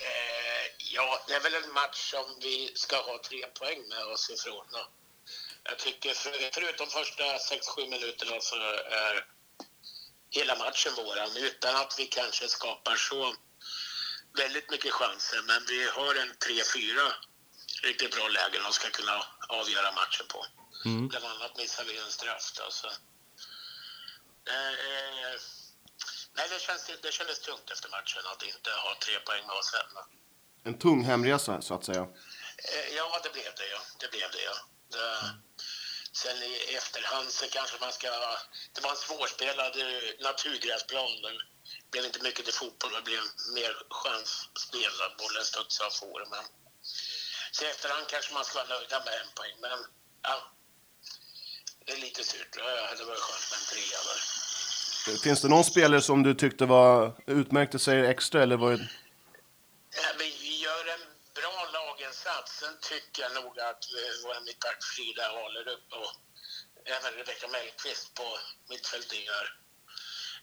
[0.05, 4.29] Eh, ja, det är väl en match som vi ska ha tre poäng med oss
[4.35, 4.65] ifrån.
[4.71, 4.98] då.
[5.69, 9.25] Jag tycker för, förutom första 6-7 minuterna så är
[10.29, 11.37] hela matchen våran.
[11.37, 13.35] Utan att vi kanske skapar så
[14.37, 15.41] väldigt mycket chanser.
[15.47, 17.11] Men vi har en 3-4
[17.83, 20.45] riktigt bra lägen och ska kunna avgöra matchen på.
[20.85, 21.07] Mm.
[21.07, 22.87] Bland annat missar vi en straff då, så.
[22.87, 22.93] Eh,
[26.33, 29.73] nej, det, känns, det kändes tungt efter matchen att inte ha tre poäng med oss
[29.73, 30.05] hemma.
[30.63, 32.01] En tung hemresa så att säga.
[32.01, 32.07] Eh,
[32.95, 33.79] Ja, det blev det ja.
[33.99, 34.53] Det blev det ja.
[34.91, 35.33] Det,
[36.11, 38.07] sen i efterhand så kanske man ska...
[38.73, 41.11] Det var en svårspelad eh, naturgräsplan.
[41.21, 42.93] Det blev inte mycket till fotboll.
[42.93, 43.21] Det blev
[43.53, 44.93] mer chansspel.
[45.17, 46.29] Bollen studsade för.
[46.29, 46.43] Men
[47.51, 49.55] så i efterhand kanske man ska vara nöjda med en poäng.
[49.61, 49.79] Men
[50.21, 50.51] ja,
[51.85, 52.53] det är lite surt.
[52.57, 54.19] Ja, det var skönt med en trea där.
[55.23, 58.89] Finns det någon spelare som du tyckte var utmärkte sig extra eller var det...
[59.95, 60.38] Ja, vi,
[62.25, 62.59] laginsats.
[62.59, 66.11] Sen tycker jag nog att eh, vår mittback Frida Alerup och
[66.85, 68.27] även Rebecka Mellqvist på
[68.69, 69.45] mittfältet gör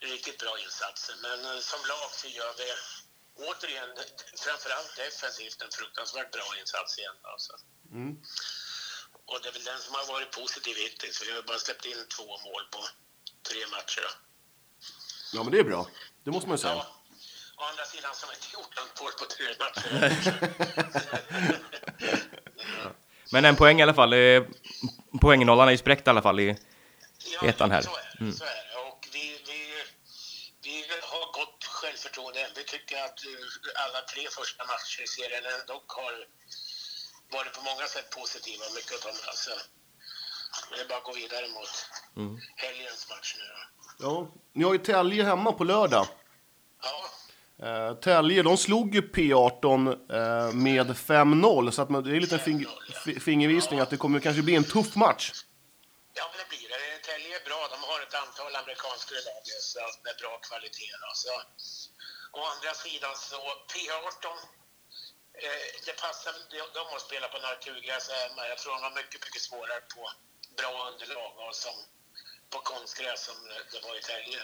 [0.01, 1.15] riktigt bra insatser.
[1.23, 2.69] Men eh, som lag så gör vi
[3.49, 3.91] återigen,
[4.45, 7.19] framförallt defensivt, en fruktansvärt bra insats igen.
[7.23, 7.53] Alltså.
[7.91, 8.13] Mm.
[9.29, 11.23] Och det är väl den som har varit positiv hittills.
[11.27, 12.81] Vi har bara släppt in två mål på
[13.49, 14.09] tre matcher.
[15.33, 15.89] Ja men det är bra.
[16.25, 16.75] Det måste man ju säga.
[16.75, 17.06] Ja.
[17.59, 19.91] Å andra sidan så har inte gjort något mål på tre matcher.
[23.33, 24.13] Men en poäng i alla fall.
[24.13, 24.43] Eh,
[25.21, 26.57] poängnollan är ju spräckt i alla fall i
[27.43, 27.83] Ja, ettan här.
[27.83, 28.33] Så är det.
[28.33, 28.79] Så är det.
[28.89, 29.85] Och vi, vi,
[30.63, 32.49] vi har gott självförtroende.
[32.57, 36.15] Vi tycker att eh, alla tre första matcher i serien ändå har
[37.39, 39.21] varit på många sätt positiva, mycket av dem.
[39.29, 39.51] Alltså,
[40.75, 41.69] det är bara att gå vidare mot
[42.17, 42.41] Mm.
[42.57, 43.59] helgens match nu då.
[44.07, 46.07] Ja, ni har ju Tälje hemma på lördag.
[46.83, 47.11] Ja,
[47.63, 49.89] Uh, Tälje, de slog ju P18
[50.19, 52.69] eh, med 5-0, så att man, det är en liten fing, 5-0,
[53.07, 53.21] ja.
[53.21, 55.25] fingervisning att det kommer kanske bli en tuff match.
[56.19, 56.77] ja men det blir det.
[57.11, 57.61] Tälje är bra.
[57.75, 59.59] De har ett antal amerikanska läger
[60.05, 60.95] med bra kvalitet.
[61.23, 61.33] Så,
[62.39, 63.39] å andra sidan så
[63.73, 64.35] P18
[65.45, 68.49] Eh, det passar de, de att spela på naturgräs hemma.
[68.49, 70.03] Jag tror de har mycket, mycket svårare på
[70.59, 71.77] bra underlag och som
[72.51, 73.39] på konstgräs som
[73.73, 74.39] det var i Tälje.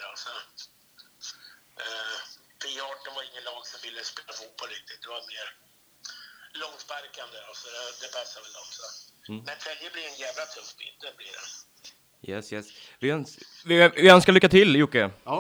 [1.85, 2.19] Eh,
[2.63, 5.01] P18 var ingen lag som ville spela fotboll riktigt.
[5.05, 5.47] Det var mer
[6.63, 7.39] långsparkande.
[7.61, 8.69] Så det, det passar väl dem.
[8.79, 8.87] Så.
[9.47, 10.97] Men Tälje blir en jävla tuff bit.
[11.05, 11.47] Det blir det.
[12.33, 12.67] Yes, yes.
[12.99, 15.11] Vi, öns vi, vi önskar lycka till Jocke.
[15.25, 15.39] Ja,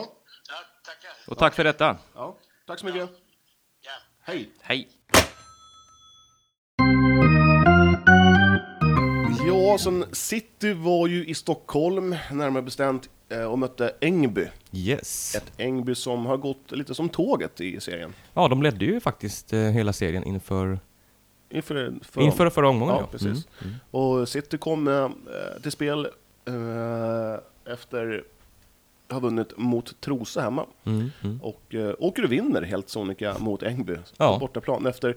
[0.49, 1.13] Ja, tackar.
[1.27, 1.99] Och tack för detta.
[2.15, 2.39] ja.
[2.67, 3.11] tack så mycket.
[3.81, 3.93] Ja.
[4.23, 4.51] Hej!
[4.63, 4.89] Hej.
[9.47, 13.09] Ja, sen City var ju i Stockholm, närmare bestämt,
[13.51, 14.49] och mötte Ängby.
[14.73, 15.35] Yes.
[15.35, 18.15] Ett Ängby som har gått lite som tåget i serien.
[18.35, 20.79] Ja, de ledde ju faktiskt eh, hela serien inför,
[21.51, 22.97] Inför, för, inför förra omgången.
[23.01, 23.49] Ja, precis.
[23.91, 25.09] Och City kom eh,
[25.63, 26.07] till spel
[26.45, 28.25] eh, efter
[29.07, 30.67] att ha vunnit mot Trosa hemma.
[30.85, 31.41] Mm, mm.
[31.43, 34.33] Och eh, åker och vinner helt sonika mot Ängby Ja.
[34.33, 35.17] på bortaplan efter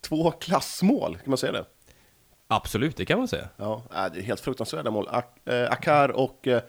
[0.00, 1.64] två klassmål, kan man säga det?
[2.48, 3.48] Absolut, det kan man säga.
[3.56, 5.08] Ja, äh, det är helt fruktansvärda mål.
[5.08, 6.62] Ak- eh, Akar och, eh, eh,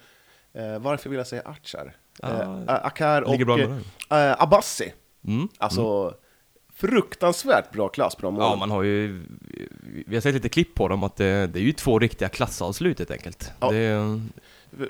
[0.80, 1.96] varför vill jag säga Achar?
[2.22, 2.30] Ja,
[2.67, 4.93] Eh, Akar och eh, eh, Abbasi.
[5.28, 5.48] Mm.
[5.58, 6.13] Alltså,
[6.74, 8.50] fruktansvärt bra klass på de målen.
[8.50, 9.24] Ja, man har ju...
[10.08, 13.00] Vi har sett lite klipp på dem att det, det är ju två riktiga klassavslut
[13.00, 13.52] helt enkelt.
[13.60, 13.72] Ja.
[13.72, 14.22] Det,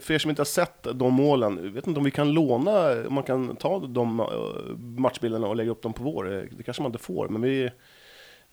[0.01, 3.13] För er som inte har sett de målen, vet inte om vi kan låna, om
[3.13, 4.25] man kan ta de eh,
[4.77, 6.33] matchbilderna och lägga upp dem på vår.
[6.33, 7.69] Eh, Det kanske man inte får, men vi...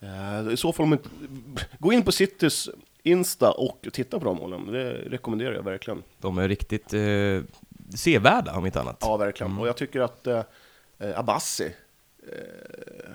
[0.00, 1.08] eh, I så fall, om inte,
[1.78, 2.68] gå in på Citys
[3.06, 4.72] Insta och titta på de målen.
[4.72, 6.02] Det rekommenderar jag verkligen.
[6.20, 7.00] de är riktigt eh,
[7.96, 8.96] sevärda om inte annat.
[9.00, 9.58] Ja, verkligen.
[9.58, 10.42] Och jag tycker att eh,
[11.16, 11.64] Abbasi,
[12.32, 13.12] eh,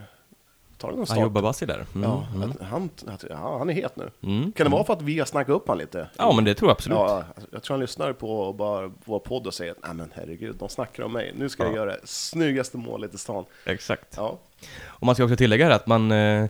[0.77, 1.19] tar Han start.
[1.19, 1.85] jobbar Bassi där.
[1.95, 2.53] Mm, Ja, mm.
[2.61, 2.89] han,
[3.31, 4.09] han är het nu.
[4.23, 4.51] Mm.
[4.51, 6.09] Kan det vara för att vi har snackat upp han lite?
[6.17, 6.97] Ja, men det tror jag absolut.
[6.97, 10.69] Ja, jag tror han lyssnar på bara vår podd och säger nej men herregud, de
[10.69, 11.33] snackar om mig.
[11.37, 11.75] Nu ska jag Ja.
[11.75, 13.45] göra det snyggaste målet i stan.
[13.65, 14.13] Exakt.
[14.17, 14.39] Ja,
[14.87, 16.45] Och man ska också tillägga här att man eh,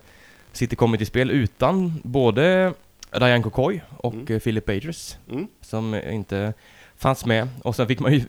[0.52, 2.72] City kommer till spel utan både
[3.10, 4.26] Ryan Kokoi och Mm.
[4.30, 5.46] eh, Philip Adris mm.
[5.60, 6.54] som inte
[6.96, 7.48] fanns med.
[7.62, 8.22] Och sen fick man ju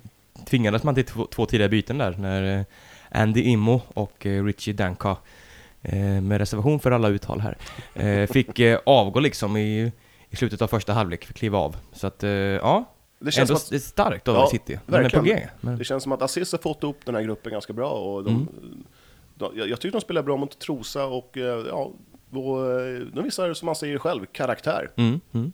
[0.45, 2.65] tvingades man till två, två tidiga byten där när eh,
[3.21, 5.17] Andy Immo och eh, Richie Danka
[6.21, 9.91] med reservation för alla uttal här fick avgå liksom i,
[10.29, 11.75] i slutet av första halvlek, fick kliva av.
[11.93, 12.23] Så att
[12.61, 12.85] ja,
[13.19, 14.79] det, känns ändå att, det är starkt av Ja, City.
[14.85, 15.21] De är på.
[15.21, 15.47] G.
[15.61, 17.89] Men, det känns som att Aziz har fått upp den här gruppen ganska bra.
[17.89, 18.47] Och de, Mm.
[19.35, 21.31] de, jag, jag tycker de spelar bra mot Trosa och
[21.69, 21.91] ja,
[22.31, 24.91] och, eh, de visar, som man säger själv, karaktär.
[24.95, 25.51] Mm, mm.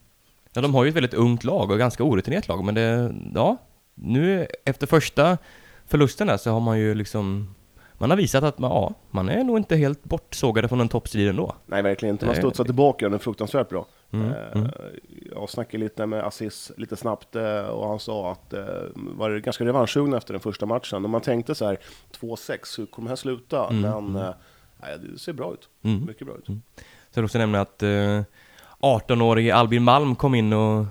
[0.52, 3.56] Ja, de har ju ett väldigt ungt lag och ganska orutinerat lag, men det, ja,
[3.94, 5.38] nu efter första
[5.86, 7.54] förlusten där så har man ju liksom,
[7.94, 11.28] man har visat att man, ja, man är nog inte helt bortsågade från en toppstrid
[11.28, 11.54] ändå.
[11.66, 12.26] Nej, verkligen inte.
[12.26, 13.86] Man studsar tillbaka och den är fruktansvärt bra.
[14.10, 14.70] Mm, Eh, mm.
[15.34, 18.64] Jag snackade lite med Aziz lite snabbt eh, och han sa att eh,
[18.94, 21.04] var ganska revanschsugna efter den första matchen.
[21.04, 21.78] Och man tänkte så här,
[22.20, 23.68] 2-6, hur kommer det här sluta?
[23.68, 24.34] Mm, Men eh,
[24.82, 25.68] nej, det ser bra ut.
[25.82, 26.04] Mm.
[26.06, 26.44] Mycket bra ut.
[26.46, 28.22] Jag vill också nämna att eh,
[28.80, 30.86] 18-årige Albin Malm kom in och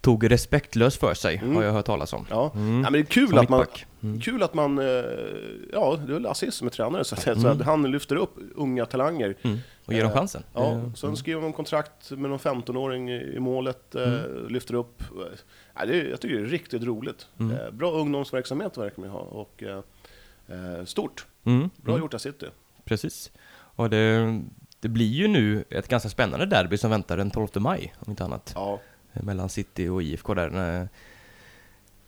[0.00, 1.56] tog respektlöst för sig, Mm.
[1.56, 2.26] har jag hört talas om.
[2.30, 2.52] Ja.
[2.54, 2.74] Mm.
[2.74, 3.66] Ja, men det är kul Som att man.
[4.02, 4.20] Mm.
[4.20, 4.84] kul att man, eh,
[5.72, 7.46] ja, det är väl Aziz som är tränare, så, att, så Mm.
[7.46, 9.34] att han lyfter upp unga talanger.
[9.42, 9.58] Mm.
[9.84, 10.42] Och ger dem Eh, chansen.
[10.54, 14.48] Ja, sen skriver de kontrakt med någon 15-åring i målet, eh, Mm.
[14.48, 15.02] lyfter upp.
[15.74, 17.26] Ja, det är, jag tycker det är riktigt roligt.
[17.40, 17.56] Mm.
[17.76, 19.62] Bra ungdomsverksamhet verkar man ha och
[20.84, 21.26] stort.
[21.44, 21.70] mm.
[21.76, 22.02] Bra mm.
[22.02, 22.46] gjort av City.
[22.88, 23.30] Precis.
[23.50, 24.40] Och det,
[24.80, 28.24] det blir ju nu ett ganska spännande derby som väntar den 12 maj, om inte
[28.24, 28.52] annat.
[28.54, 28.78] Ja,
[29.12, 30.50] mellan City och IFK där.
[30.50, 30.88] När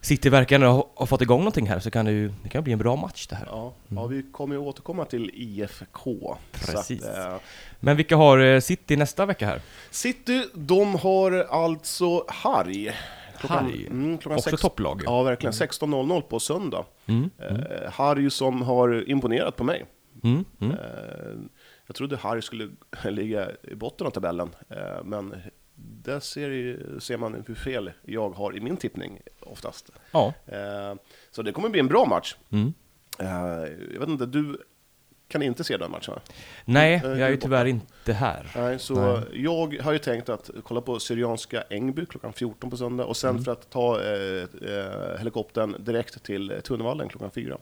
[0.00, 2.72] City verkar ha, ha fått igång någonting här så kan det ju det kan bli
[2.72, 3.46] en bra match det här.
[3.50, 6.36] ja, ja, vi kommer ju återkomma till IFK.
[6.52, 7.04] Precis.
[7.04, 7.36] Att, eh,
[7.80, 9.60] Men vilka har eh, City nästa vecka här?
[9.90, 12.90] City, de har alltså Harry.
[13.34, 13.86] Harry?
[13.86, 15.02] Mm, klockan Också sex- topplag.
[15.04, 15.52] Ja, verkligen.
[15.52, 16.84] 16.00 på söndag.
[17.06, 19.84] Mm, mm, Eh, Harry som har imponerat på mig.
[20.22, 20.76] Mm, mm.
[20.76, 21.32] Eh,
[21.86, 22.68] jag trodde Harry skulle
[23.04, 25.34] ligga i botten av tabellen, eh, men
[25.74, 29.90] där ser, ser man hur fel jag har i min tippning oftast.
[30.12, 30.32] Ja.
[30.46, 30.94] Eh,
[31.30, 32.36] så det kommer bli en bra match.
[32.50, 32.74] Mm.
[33.92, 34.58] Jag vet inte, du
[35.28, 36.14] kan inte se den matchen?
[36.64, 38.46] Nej, jag är ju tyvärr inte här.
[38.56, 39.42] Nej, så Nej.
[39.44, 43.30] jag har ju tänkt att kolla på Syrianska Ängby klockan 14 på söndag och sen
[43.30, 43.44] Mm.
[43.44, 47.58] för att ta eh, helikoptern direkt till Tunnvallen klockan 4.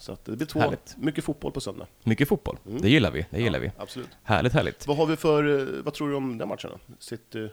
[0.00, 0.96] Så det blir två, Härligt.
[0.98, 1.86] mycket fotboll på söndag.
[2.04, 2.56] Mycket fotboll.
[2.66, 2.80] Mm.
[2.82, 3.26] Det gillar vi.
[3.30, 3.82] Det gillar Ja, vi.
[3.82, 4.08] Absolut.
[4.22, 4.86] Härligt, härligt.
[4.86, 6.94] Vad har vi för, eh, vad tror du om den matchen då?
[6.98, 7.48] City,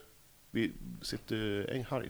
[1.02, 2.10] City, Harry?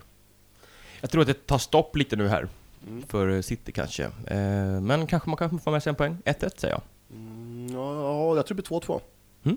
[1.00, 2.48] Jag tror att det tar stopp lite nu här.
[2.88, 3.02] Mm.
[3.02, 4.04] För City kanske.
[4.04, 6.16] Eh, men kanske man kan få med sig en poäng.
[6.24, 6.82] 1-1 säger jag.
[7.18, 9.00] Mm, ja, jag tror det blir 2-2.
[9.42, 9.56] Mm.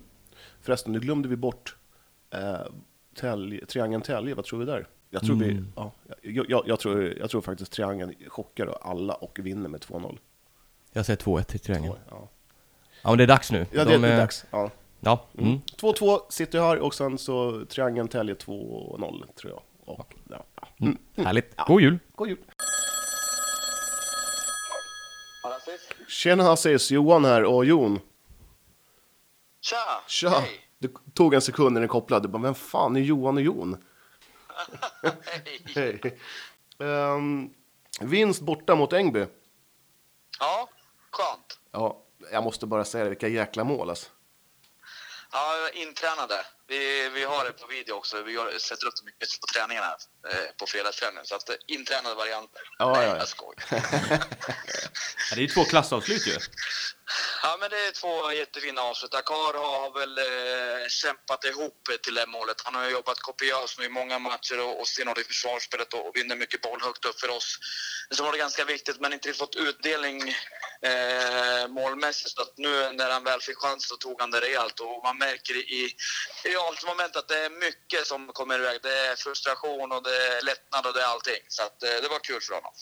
[0.62, 1.76] Förresten, nu glömde vi bort
[2.34, 2.56] eh,
[3.67, 4.88] Triangeln Tälje, vad tror vi där?
[5.10, 5.74] Jag tror, vi, Mm.
[5.76, 5.91] ja,
[6.22, 10.17] jag, jag, jag, tror, jag tror faktiskt Triangeln chockar alla och vinner med 2-0.
[10.93, 11.95] Jag säger 2-1 till Triangeln.
[12.10, 12.30] Ja,
[13.01, 13.65] Ja men det är dags nu.
[13.71, 14.45] ja det, De, det är dags.
[14.51, 14.71] Ja.
[14.99, 15.25] Ja.
[15.38, 15.47] Mm.
[15.47, 15.62] Mm.
[15.77, 19.62] 2-2 City har och sen så Triangeln Tälje 2-0 tror jag.
[19.86, 20.43] Och, ja.
[20.62, 20.67] ja.
[20.80, 20.97] Mm.
[21.15, 21.54] Härligt.
[21.58, 21.63] Ja.
[21.67, 21.99] God jul!
[22.15, 22.38] God jul!
[26.08, 27.99] Tjena Aziz, Johan här och Jon.
[29.62, 29.77] Tja!
[30.08, 30.30] Tja!
[30.30, 30.49] Hej!
[30.80, 32.27] Det tog en sekund när den kopplade.
[32.27, 33.84] Du bara, vem fan är Johan och Jon?
[35.75, 35.99] Hej!
[36.04, 36.17] Hej.
[36.80, 37.49] Ehm,
[38.01, 39.25] vinst borta mot Ängby.
[40.39, 40.69] Ja,
[41.12, 41.60] skönt.
[41.71, 41.97] Ja,
[42.32, 44.10] jag måste bara säga det, vilka jäkla mål alltså.
[45.32, 46.36] Ja, intränade.
[46.72, 48.22] Vi, vi har det på video också.
[48.24, 49.98] Vi gör, sätter upp det mycket på träningarna
[50.30, 51.26] eh, på fredagsträningen.
[51.26, 52.62] Så att eh, intränade varianter.
[52.78, 53.18] Ja, Nej, ja, ja.
[53.18, 53.64] jag skojar.
[55.30, 56.38] Ja, det är ju två klassavslut ju.
[57.44, 59.14] Ja, men det är två jättefina avslut.
[59.14, 62.62] Akar har väl eh, kämpat ihop till det målet.
[62.64, 66.16] Han har jobbat kopiöst nu i många matcher och, och stenhårt i försvarsspelet och, och
[66.16, 67.58] vinner mycket boll högt upp för oss.
[68.10, 70.36] Det som var det ganska viktigt, men inte fått utdelning
[70.82, 72.30] eh, målmässigt.
[72.30, 75.18] Så att nu när han väl fick chans så tog han det rejält och man
[75.18, 75.96] märker i,
[76.46, 78.80] i avslutsmoment att det är mycket som kommer iväg.
[78.84, 81.43] Det är frustration och det är lättnad och det är allting.
[81.47, 82.74] Så att, eh, det var kul för honom.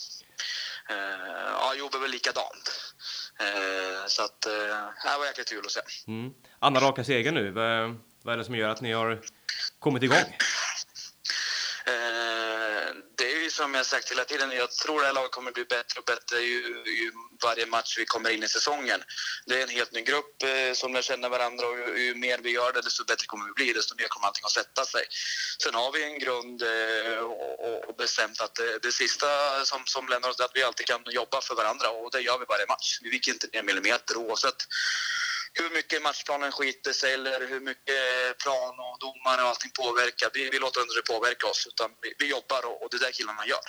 [0.89, 0.95] Eh,
[1.61, 2.65] ja, är väl likadant.
[3.39, 5.81] Eh, så att, det var jäkligt kul att se.
[6.07, 6.33] Mm.
[6.59, 7.51] Andra raka seger nu.
[7.51, 9.21] Vad, vad är det som gör att ni har
[9.79, 10.27] kommit igång?
[11.85, 12.58] Eh,
[12.89, 15.52] Eh, det är ju som jag sagt hela tiden, jag tror det här laget kommer
[15.52, 17.12] bli bättre och bättre ju, ju
[17.43, 19.04] varje match vi kommer in i säsongen.
[19.45, 22.38] Det är en helt ny grupp eh, som lär känna varandra och ju, ju mer
[22.38, 25.04] vi gör det desto bättre kommer vi bli, desto mer kommer allting att sätta sig.
[25.63, 29.28] Sen har vi en grund eh, och, och- bestämt att det, det sista
[29.65, 32.39] som, som lämnar oss är att vi alltid kan jobba för varandra och det gör
[32.39, 32.99] vi varje match.
[33.02, 34.56] Vi viker inte ner millimeter oavsett
[35.53, 38.01] hur mycket matchplanen skiter sig eller hur mycket
[38.43, 40.29] plan och domare och allting påverkar.
[40.33, 43.05] Vi, vi låter inte det påverka oss, utan vi, vi jobbar och, och det är
[43.05, 43.67] det killarna gör.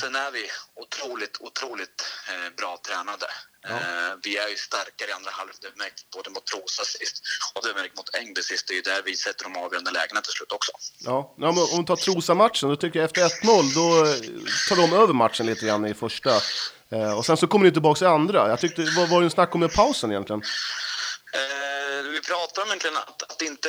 [0.00, 3.26] Sen är vi otroligt, otroligt eh, bra tränade.
[3.68, 5.56] Eh, vi är ju starkare i andra halvlek.
[5.60, 7.22] Det märks både mot Trosa sist
[7.54, 8.68] och det märks mot Ängby sist.
[8.68, 10.72] Det är ju där vi sätter de avgörande lägena till slut också.
[10.98, 14.14] Ja, ja men om vi tar Trosa-matchen, då tycker jag efter 1-0, då eh,
[14.68, 16.30] tar de över matchen lite grann i första.
[16.90, 18.48] Eh, och sen så kommer ni tillbaka i andra.
[18.48, 20.42] Jag tyckte, vad var det en snack om i pausen egentligen?
[21.34, 23.68] Eh, vi pratar om egentligen att, att inte,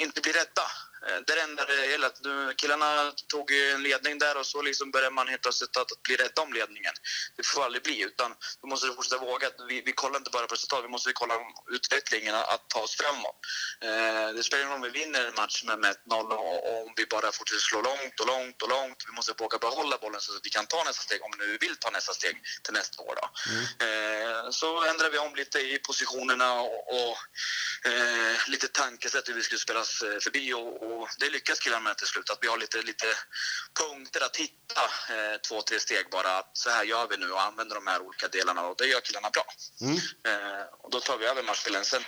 [0.00, 0.70] inte bli rädda.
[1.06, 2.20] Eh, Det enda det gäller att
[2.56, 6.16] killarna tog en ledning där och så liksom börjar man helt plötsligt att, att bli
[6.16, 6.94] rädda om ledningen.
[7.36, 9.50] Det får aldrig bli, utan då måste vi fortsätta våga.
[9.68, 12.96] Vi, vi kollar inte bara på resultat, vi måste kolla om utvecklingen, att, ta oss
[12.96, 13.36] framåt.
[13.80, 16.86] Eh, det spelar ingen roll om vi vinner en match med, med 1-0 och, och
[16.86, 18.98] om vi bara fortsätter slå långt och långt och långt.
[19.08, 21.76] Vi måste våga behålla bollen så att vi kan ta nästa steg, om vi vill
[21.76, 23.14] ta nästa steg till nästa år.
[23.20, 23.26] Då.
[23.86, 27.16] Eh, så ändrar vi om lite i positionerna och, och
[27.90, 31.96] eh, lite tankesätt hur vi skulle spelas eh, förbi och, och det lyckas killarna med
[31.98, 32.30] till slut.
[32.30, 33.06] Att vi har lite, lite
[33.80, 34.82] punkter att hitta
[35.14, 36.38] eh, två, tre steg bara.
[36.38, 39.00] Att så här gör vi nu och använder de här olika delarna och det gör
[39.00, 39.46] killarna bra.
[40.30, 41.84] Eh, och då tar vi över matchbilden.
[41.84, 42.02] Sen,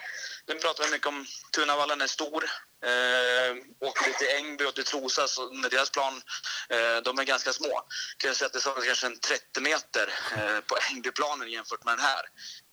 [0.46, 2.44] sen pratar vi mycket om Tunavallen är stor.
[2.84, 3.56] Eh,
[3.88, 6.22] åker vi till Ängby och till Trosa, så med deras plan,
[6.68, 7.82] eh, de är ganska små.
[8.16, 11.98] Kan jag säga att det saknas kanske en 30 meter eh, på Ängbyplanen jämfört med
[11.98, 12.24] den här.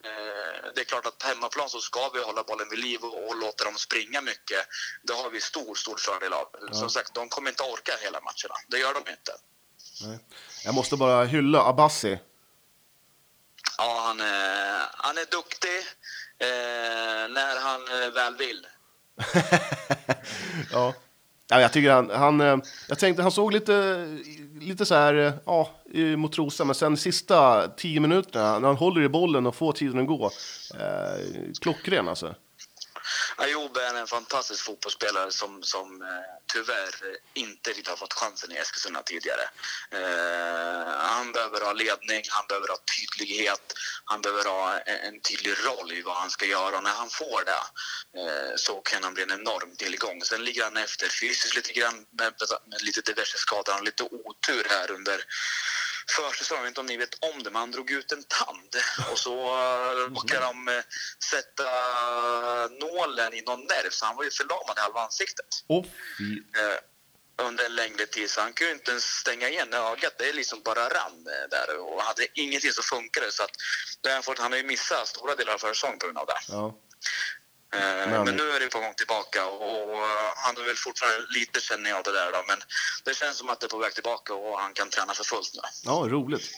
[0.06, 3.28] Eh, det är klart att på hemmaplan så ska vi hålla bollen vid liv och,
[3.28, 4.68] och låta dem springa mycket.
[5.04, 6.48] Det har vi stor, stor fördel av.
[6.72, 8.56] Som sagt, de kommer inte orka hela matcherna.
[8.68, 9.34] Det gör de inte.
[10.66, 12.20] Jag måste bara hylla Abassi.
[13.78, 15.84] Ja, han är, han är duktig
[16.44, 18.68] eh, när han eh, väl vill.
[20.72, 20.94] ja.
[21.50, 22.58] ja, jag tycker han, han, eh,
[22.90, 24.06] jag tänkte han såg lite,
[24.62, 25.70] lite så här, eh, ja,
[26.18, 30.00] mot Trosa, men sen sista tio minuterna när han håller i bollen och får tiden
[30.00, 30.26] att gå,
[30.80, 31.24] eh,
[31.62, 32.36] klockren alltså.
[33.38, 36.08] Ayoub är en fantastisk fotbollsspelare som, som eh,
[36.54, 36.94] tyvärr
[37.34, 39.50] inte riktigt har fått chansen i Eskilstuna tidigare.
[39.92, 43.74] Eh, han behöver ha ledning, han behöver ha tydlighet,
[44.06, 46.78] han behöver ha en, en tydlig roll i vad han ska göra.
[46.78, 47.64] Och när han får det
[48.20, 50.22] eh, så kan han bli en enorm tillgång.
[50.24, 52.34] Sen ligger han efter fysiskt lite grann med,
[52.66, 53.72] med lite diverse skador.
[53.72, 55.26] Han har lite otur här under
[56.50, 58.76] jag vet inte om ni vet om det, men han drog ut en tand
[59.12, 60.84] och så uh, råkade de eh,
[61.30, 61.64] sätta
[62.68, 65.46] nålen i någon nerv så han var ju förlamad i halva ansiktet
[66.60, 66.78] eh,
[67.48, 70.18] under en längre tid så han kunde inte ens stänga igen ögat.
[70.18, 74.52] Det är liksom bara rann eh, där och hade ingenting som funkade så att han
[74.52, 76.40] har ju missat stora delar av försäsongen på grund av det.
[76.48, 76.80] Ja.
[77.74, 81.26] Eh, Men- Men nu är det på gång tillbaka och, eh, han har väl fortfarande
[81.30, 82.60] lite känning av det där då, men
[83.04, 85.52] det känns som att det är på väg tillbaka och han kan träna för fullt
[85.54, 85.62] nu.
[85.86, 86.50] ja, roligt.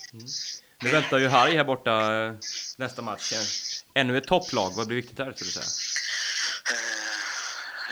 [0.82, 2.32] Nu väntar ju Harry här borta eh,
[2.76, 3.32] nästa match.
[3.94, 4.72] Ännu ett topplag.
[4.76, 5.66] Vad blir viktigt här, skulle du säga?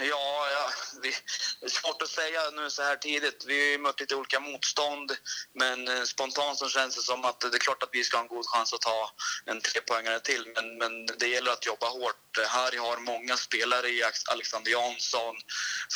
[0.00, 0.70] Ja, ja
[1.05, 1.14] vi,
[1.61, 3.45] det är svårt att säga nu så här tidigt.
[3.47, 5.12] Vi har ju mött lite olika motstånd,
[5.55, 8.23] men eh, spontant så känns det som att det är klart att vi ska ha
[8.23, 9.11] en god chans att ta
[9.47, 10.53] en trepoängare till.
[10.55, 12.17] Men, men det gäller att jobba hårt.
[12.49, 15.35] Harry har många spelare i Alexander Jansson,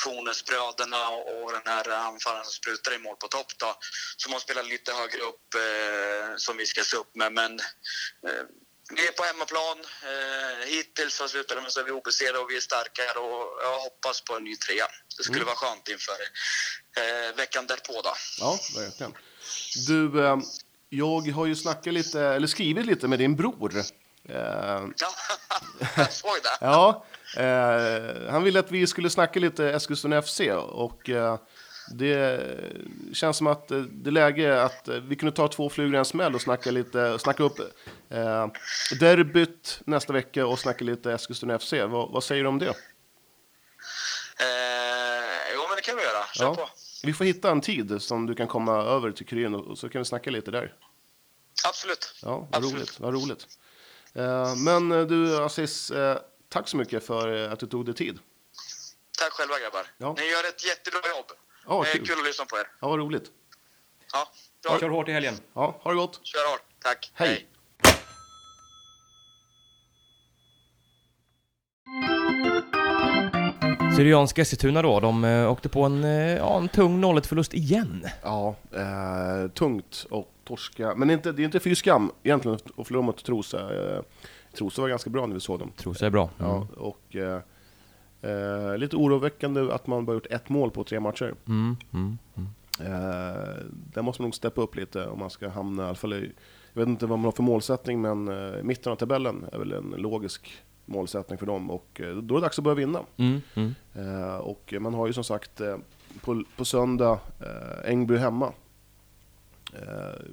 [0.05, 3.79] Fornesbröderna och den här anfallaren som sprutar i mål på topp då,
[4.16, 7.33] som har spelat lite högre upp eh, som vi ska se upp med.
[7.33, 7.61] Men
[8.29, 8.44] eh,
[8.96, 9.79] vi är på hemmaplan.
[10.03, 14.20] Eh, hittills har slutat med så vi obesegrade och vi är starka och jag hoppas
[14.20, 14.87] på en ny trea.
[15.16, 16.12] Det skulle vara skönt inför
[16.96, 18.12] eh, veckan därpå då.
[18.40, 19.12] Ja, verkligen.
[19.87, 20.37] Du, eh,
[20.88, 23.77] jag har ju snackat lite, eller skrivit lite med din bror.
[23.77, 23.85] Eh,
[24.29, 24.90] Ja,
[25.96, 26.59] jag såg det.
[26.61, 27.05] Ja,
[27.37, 31.38] eh, han ville att vi skulle snacka lite Eskilstuna FC och eh,
[31.94, 32.40] det
[33.12, 35.98] känns som att eh, det är läge att eh, vi kunde ta två flugor i
[35.98, 37.59] en smäll och snacka lite, snacka upp
[38.11, 38.46] eh,
[39.01, 41.72] derbyt nästa vecka och snacka lite Eskilstuna FC.
[41.72, 42.66] Vad, vad säger du om det?
[42.68, 42.74] Eh,
[45.55, 46.24] jo, men det kan vi göra.
[46.35, 46.55] Kör Ja.
[46.55, 46.68] på.
[47.05, 49.98] Vi får hitta en tid som du kan komma över till Kurin och så kan
[50.01, 50.74] vi snacka lite där.
[51.68, 52.14] Absolut.
[52.22, 52.74] Ja, vad Absolut.
[52.74, 53.01] roligt.
[53.01, 53.46] Vad roligt.
[54.14, 58.18] Eh, men eh, du Aziz, eh, tack så mycket för att du tog dig tid.
[59.18, 59.87] Tack själva grabbar.
[59.98, 60.14] Ja.
[60.18, 61.27] Ni gör ett jättebra jobb.
[61.68, 62.07] Ja, Eh, kul.
[62.07, 62.66] kul att lyssna på er.
[62.81, 63.31] Ja, vad roligt.
[64.12, 64.28] Ja,
[64.62, 64.78] bra.
[64.81, 65.35] Kör hårt i helgen.
[65.54, 66.20] Ja, ha det gott.
[66.22, 66.62] Kör hårt.
[66.83, 67.11] Tack.
[67.14, 67.46] Hej.
[73.96, 78.07] Syrianska Eskilstuna då, de eh, åkte på en, eh, ja, en tung 0-1-förlust igen.
[78.22, 80.94] Ja, eh, tungt och torska.
[80.94, 83.58] Men det är inte, det är inte fy skam egentligen att förlora mot Trosa.
[83.60, 84.02] Eh,
[84.58, 85.73] Trosa var ganska bra när vi såg dem.
[85.77, 86.31] Tror så är bra.
[86.38, 87.40] Ja, och eh,
[88.23, 91.35] eh, lite oroväckande att man bara gjort ett mål på tre matcher.
[91.46, 92.48] Mm, mm, mm.
[92.81, 96.12] Eh, där måste man nog steppa upp lite om man ska hamna i alla fall
[96.12, 96.33] i
[96.73, 99.73] jag vet inte vad man har för målsättning, men eh, mitten av tabellen är väl
[99.73, 103.00] en logisk målsättning för dem och eh, då är det dags att börja vinna.
[103.16, 103.75] Mm, mm.
[103.94, 105.77] Eh, och man har ju som sagt eh,
[106.21, 107.19] på, på söndag
[107.85, 108.52] Ängby hemma.
[109.73, 110.25] Eh,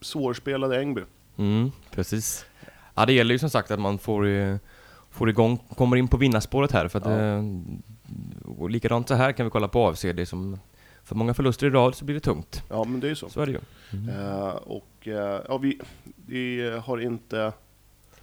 [0.00, 1.02] svårspelade Ängby.
[1.36, 2.46] Mm, precis.
[2.94, 4.26] Ja, det gäller ju som sagt att man får,
[5.16, 7.18] får igång, kommer in på vinnarspåret här för att Ja.
[7.20, 7.44] eh,
[8.58, 10.58] och likadant så här kan vi kolla på AFC, det är som
[11.04, 12.62] för många förluster i rad så blir det tungt.
[12.70, 13.28] Ja, men det är ju så.
[13.28, 13.58] Så är det ju.
[14.10, 15.80] Eh, och eh, ja, vi,
[16.26, 17.52] vi har inte...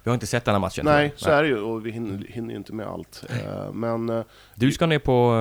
[0.02, 0.84] Vi har inte sett den här matchen.
[0.84, 1.38] Nej, så jag.
[1.38, 3.24] är det ju och vi hinner, hinner ju inte med allt.
[3.72, 4.24] Men
[4.54, 5.32] Du ska ner på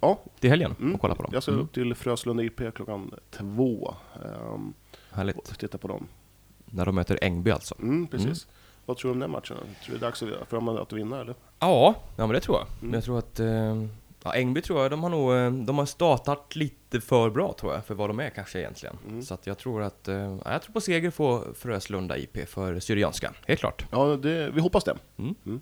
[0.00, 0.94] ja, till helgen Mm.
[0.94, 1.30] och kolla på dem.
[1.34, 3.94] jag ska Mm, upp till Fröslunda IP klockan två
[4.54, 4.74] um,
[5.10, 5.36] Härligt.
[5.50, 6.06] och titta på dem.
[6.64, 7.74] När de möter Ängby alltså.
[7.78, 8.46] Mm, precis.
[8.86, 9.56] Vad tror du om den matchen?
[9.56, 11.34] Tror du det är dags för dem att vinna eller?
[11.58, 12.66] Ja, ja men det tror jag.
[12.66, 12.78] Mm.
[12.80, 13.82] Men jag tror att eh,
[14.22, 17.74] ja, Ängby tror jag, de har nog eh, de har startat lite för bra tror
[17.74, 18.96] jag, för vad de är kanske egentligen.
[19.08, 19.22] Mm.
[19.22, 22.80] Så att jag tror att, eh, ja, jag tror på seger får Fröslunda IP för
[22.80, 23.86] Syrianska, helt klart.
[23.90, 24.96] Ja, det, vi hoppas det.
[25.18, 25.60] Mm.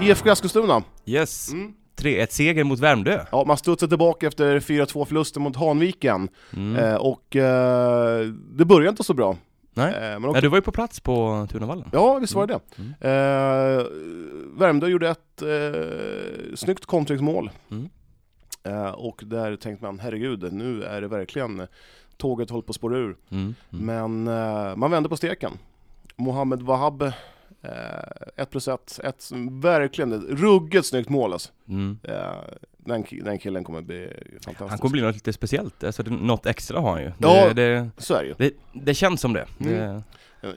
[0.00, 0.82] IFK Eskilstuna.
[1.04, 1.52] Yes!
[1.52, 1.74] Mm.
[1.96, 3.24] 3-1 seger mot Värmdö.
[3.32, 6.28] Ja, man studsar tillbaka efter 4-2 förlusten mot Hanviken.
[6.56, 6.76] Mm.
[6.76, 9.36] Eh, och eh, det började inte så bra.
[9.74, 9.94] Nej.
[9.94, 11.88] Eh, men Nej, också, du var ju på plats på Tunavallen.
[11.92, 12.92] Ja, visst var det Mm.
[13.00, 13.08] det.
[13.08, 17.50] Eh, Värmdö gjorde ett eh, snyggt kontringsmål.
[17.70, 17.88] Mm.
[18.64, 21.66] Eh, och där tänkte man, herregud, nu är det verkligen eh,
[22.16, 23.16] tåget håller på att spåra ur.
[23.30, 23.54] Mm.
[23.72, 23.86] Mm.
[24.24, 24.24] Men
[24.78, 25.52] man vände på steken.
[26.16, 27.12] Mohammed Wahab,
[28.36, 31.52] 1 plus 1, ett verkligen ett ruggigt snyggt mål alltså.
[31.68, 31.98] Mm.
[32.02, 32.14] Eh,
[32.78, 34.70] den, den killen kommer bli fantastisk.
[34.70, 37.12] Han kommer bli något lite speciellt, alltså något extra har han ju.
[37.18, 37.48] Ja.
[37.48, 38.34] Det, det, Så är det ju.
[38.38, 38.52] det,
[38.84, 39.46] det känns som det.
[39.60, 39.72] Mm.
[39.72, 40.02] det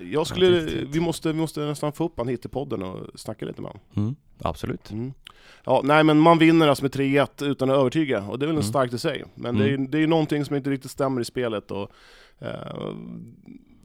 [0.02, 0.50] Jag skulle,
[0.86, 3.72] vi, måste, vi måste nästan få upp han hit till podden och snacka lite med
[3.72, 3.82] honom.
[3.96, 4.16] mm.
[4.42, 4.92] Absolut.
[4.92, 5.14] Mm.
[5.64, 8.56] Ja, nej men man vinner alltså med 3-1 utan att övertyga och det är väl
[8.56, 8.64] Mm.
[8.64, 9.24] starkt i sig.
[9.36, 9.68] Men Mm.
[9.68, 11.92] det, är, det är ju någonting som inte riktigt stämmer i spelet och
[12.40, 12.94] eh,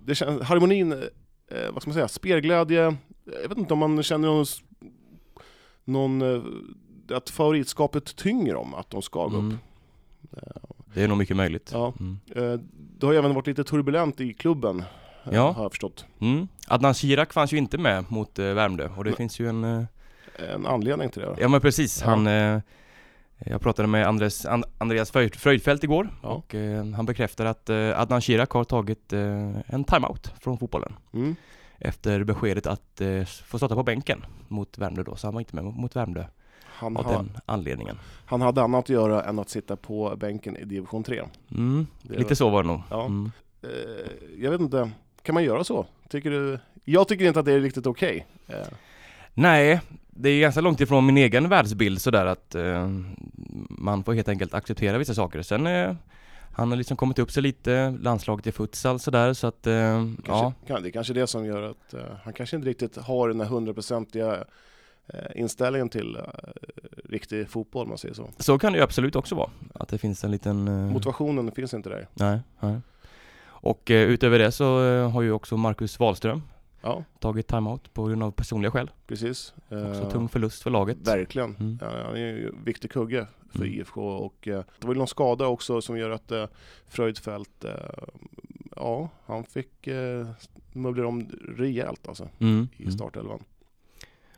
[0.05, 1.03] det känns, harmonin,
[1.51, 2.97] eh, vad ska man säga, spelglädje,
[3.43, 4.45] jag vet inte om man känner någon,
[5.85, 6.43] någon eh,
[7.17, 9.43] att favoritskapet tynger om att de ska gå upp.
[9.43, 9.59] Mm.
[10.95, 11.71] Det är nog mycket möjligt.
[11.73, 11.93] Ja.
[12.01, 12.19] Mm.
[12.37, 12.61] Eh,
[12.99, 14.79] det har ju även varit lite turbulent i klubben,
[15.25, 15.53] eh, Ja.
[15.53, 16.05] har jag förstått.
[16.21, 16.49] Mm.
[16.69, 19.17] Adnan Shirak fanns ju inte med mot eh, Värmdö och det Nej.
[19.17, 19.65] finns ju en...
[19.65, 19.85] Eh,
[20.55, 21.37] En anledning till det.
[21.41, 22.11] ja men precis, Ja.
[22.11, 22.27] han...
[22.27, 22.61] Eh,
[23.45, 26.29] jag pratade med Andres, An, Andreas Fröjd- Fröjdfält igår Ja.
[26.29, 29.21] och eh, han bekräftar att eh, Adnan Shirak har tagit eh,
[29.67, 31.37] en timeout från fotbollen Mm.
[31.79, 35.55] efter beskedet att eh, få starta på bänken mot Värmdö då, så han var inte
[35.57, 36.25] med mot Värmdö
[36.65, 37.99] Han, av har, den anledningen.
[38.27, 41.23] han hade annat att göra än att sitta på bänken i division 3.
[41.51, 41.87] Mm.
[42.03, 42.81] Lite var- så var det nog.
[42.91, 43.05] Ja.
[43.05, 43.31] Mm.
[43.63, 43.71] Eh,
[44.39, 44.91] jag vet inte,
[45.23, 45.87] kan man göra så?
[46.09, 46.59] Tycker du?
[46.85, 48.27] Jag tycker inte att det är riktigt okej.
[48.49, 48.57] Eh,
[49.35, 49.81] Nej,
[50.17, 52.89] det är ganska långt ifrån min egen världsbild sådär att eh,
[53.69, 55.43] man får helt enkelt acceptera vissa saker.
[55.43, 55.95] Sen eh,
[56.53, 60.53] han har liksom kommit upp sig lite, landslaget i futsal sådär så att eh, kanske,
[60.67, 63.41] ja, det är kanske det som gör att eh, han kanske inte riktigt har den
[63.41, 64.45] här hundraprocentiga
[65.07, 66.23] eh, inställningen till eh,
[67.05, 68.29] riktig fotboll om man säger så.
[68.39, 69.51] så kan det ju absolut också vara.
[69.75, 70.69] Att det finns en liten...
[70.69, 72.09] Eh, Motivationen finns inte där.
[72.15, 72.81] nej, nej.
[73.47, 74.65] Och utöver det så
[75.09, 76.43] har ju också Marcus Wahlström
[76.87, 78.91] Ja, tagit timeout på grund av personliga skäl.
[79.07, 79.55] precis.
[79.69, 80.97] Eh, Också tung förlust för laget.
[81.09, 81.57] Verkligen.
[81.61, 81.79] Mm.
[81.83, 83.73] Han är ju en viktig kugge för Mm.
[83.81, 86.47] IFK och eh, det var ju någon skada också som gör att eh,
[86.89, 87.71] Fröjdfält, eh,
[88.77, 90.27] ja, han fick eh,
[90.73, 92.69] möblera om rejält alltså Mm.
[92.77, 92.93] i Mm.
[92.95, 93.43] startelvan.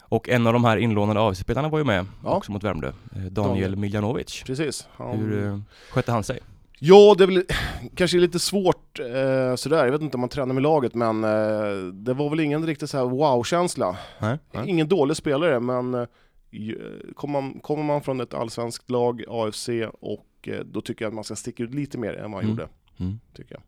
[0.09, 2.37] Och en av de här inlånade AFC-spelarna var ju med Ja.
[2.37, 2.93] också mot Värmdö.
[3.17, 3.77] Eh, Daniel.
[3.77, 4.43] Miljanovic.
[4.47, 4.89] Precis.
[4.93, 5.59] Han, Hur eh,
[5.91, 6.41] skötte han sig?
[6.79, 7.43] Ja, det är väl
[7.97, 9.85] kanske lite svårt eh, sådär.
[9.85, 12.91] Jag vet inte om man tränar med laget, men eh, det var väl ingen riktigt
[12.91, 13.97] så här wow-känsla.
[14.67, 16.07] Ingen dålig spelare, men eh,
[17.15, 19.69] kommer man, kommer man från ett allsvenskt lag, AFC,
[20.01, 22.51] och eh, då tycker jag att man ska sticka ut lite mer än vad han
[22.51, 22.51] Mm.
[22.51, 22.69] gjorde.
[23.01, 23.21] Mm.
[23.35, 23.63] Tycker jag.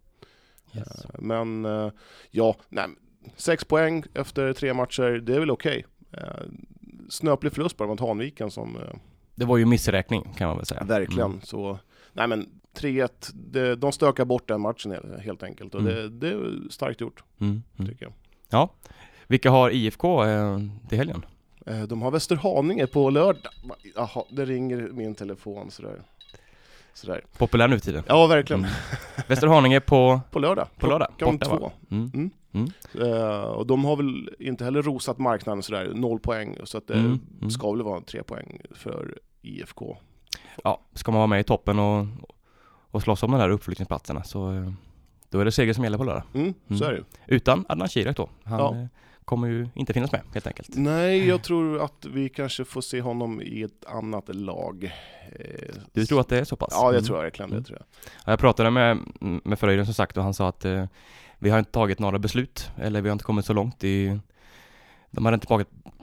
[0.80, 1.04] Yes.
[1.04, 1.90] Eh, Men eh,
[2.30, 2.86] ja, nej,
[3.36, 5.84] sex poäng efter tre matcher, det är väl okej.
[6.12, 6.20] Eh,
[7.08, 8.78] snöplig förlust bara mot Hanviken som
[9.34, 10.84] Det var ju missräkning kan man väl säga.
[10.84, 11.30] Verkligen.
[11.30, 11.40] Mm.
[11.42, 11.78] Så,
[12.12, 12.48] nej men
[12.78, 15.94] 3-1, det- de stökar bort den matchen helt- enkelt och Mm.
[15.94, 17.62] det, det är starkt gjort Mm.
[17.78, 17.90] Mm.
[17.90, 18.10] tycker
[18.50, 18.68] jag.
[19.26, 20.58] Vilka har IFK eh,
[20.88, 21.26] till helgen?
[21.66, 23.52] Eh, De har Västerhaninge på lördag.
[23.96, 26.02] Jaha, det ringer min telefon sådär.
[26.94, 27.24] sådär.
[27.38, 28.02] Populär nu för tiden.
[28.08, 28.60] Ja, verkligen.
[28.64, 28.72] Mm.
[29.28, 30.68] Västerhaninge på, På lördag.
[30.78, 31.08] på lördag.
[31.18, 31.70] Klockan Borta, två.
[31.90, 32.30] Mm.
[33.00, 36.56] Eh, och de har väl inte heller rosat marknaden sådär, noll poäng.
[36.64, 37.50] Så att det Mm, mm.
[37.50, 39.96] ska väl vara tre poäng för IFK.
[40.64, 42.06] Ja, ska man vara med i toppen och,
[42.90, 44.72] och slåss om de där uppflyttningsplatserna så eh,
[45.30, 46.22] Då är det seger som gäller på lördag.
[46.34, 47.04] Mm, så är det.
[47.34, 48.28] Utan Adnan Kirak då.
[48.44, 48.76] Han Ja.
[48.76, 48.86] eh,
[49.24, 50.68] kommer ju inte finnas med helt enkelt.
[50.76, 54.84] Nej, jag tror att vi kanske får se honom i ett annat lag.
[55.32, 56.68] Eh, Du tror att det är så pass?
[56.72, 57.04] Ja, det Mm.
[57.04, 57.50] tror jag verkligen.
[57.50, 57.64] Det Mm.
[57.64, 57.86] tror jag.
[58.24, 58.98] Ja, Jag pratade med,
[59.44, 60.84] med Fröjden som sagt och han sa att eh,
[61.38, 64.20] vi har inte tagit några beslut, eller vi har inte kommit så långt i
[65.10, 65.46] de hade inte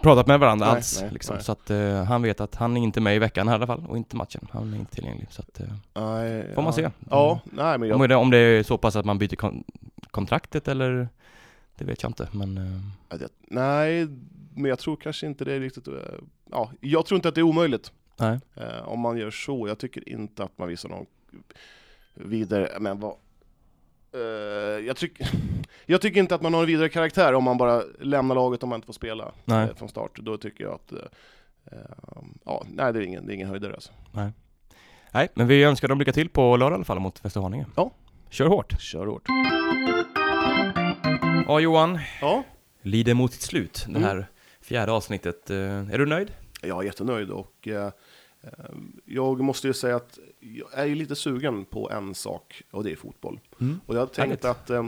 [0.01, 1.35] pratat, med varandra Nej, alls nej, liksom.
[1.35, 1.43] nej.
[1.43, 3.67] Så att eh, han vet att han är inte med i veckan här i alla
[3.67, 4.47] fall och inte matchen.
[4.51, 5.27] Han är inte tillgänglig.
[5.31, 6.89] Så att, eh, Nej, Får man se.
[7.09, 8.01] Ja, nej men jag...
[8.01, 9.63] om, det, om det är så pass att man byter kon-
[10.11, 11.07] kontraktet eller
[11.75, 12.55] det vet jag inte men
[13.09, 14.07] det- Nej,
[14.55, 15.87] men jag tror kanske inte det är riktigt...
[16.51, 17.91] Ja, jag tror inte att det är omöjligt
[18.85, 19.67] om man gör så.
[19.67, 21.05] Jag tycker inte att man visar någon
[22.13, 22.69] vidare...
[22.79, 23.15] Men vad...
[24.15, 25.27] Eh, jag, tycker,
[25.85, 28.69] jag tycker inte att man har en vidare karaktär om man bara lämnar laget om
[28.69, 29.69] man inte får spela Nej.
[29.69, 30.11] eh, från start.
[30.15, 30.91] Då tycker jag att...
[30.91, 30.99] eh,
[31.71, 31.77] eh,
[32.45, 33.91] ja, nej, det är ingen, det är ingen höjdare alltså.
[35.11, 37.65] Nej, men vi önskar dem lycka till på lördag i alla fall mot Västerhaninge.
[37.75, 37.91] Ja.
[38.29, 38.81] Kör hårt!
[38.81, 39.23] Kör hårt.
[41.47, 42.43] Ja Johan, Ja,
[42.81, 44.03] lider mot sitt slut det Mm.
[44.03, 44.27] här
[44.61, 45.49] fjärde avsnittet.
[45.49, 45.57] Eh,
[45.91, 46.31] Är du nöjd?
[46.61, 47.67] jag är jättenöjd och
[49.05, 52.91] jag måste ju säga att jag är ju lite sugen på en sak och det
[52.91, 53.39] är fotboll.
[53.85, 54.45] Och jag har tänkt Härligt.
[54.45, 54.87] att eh,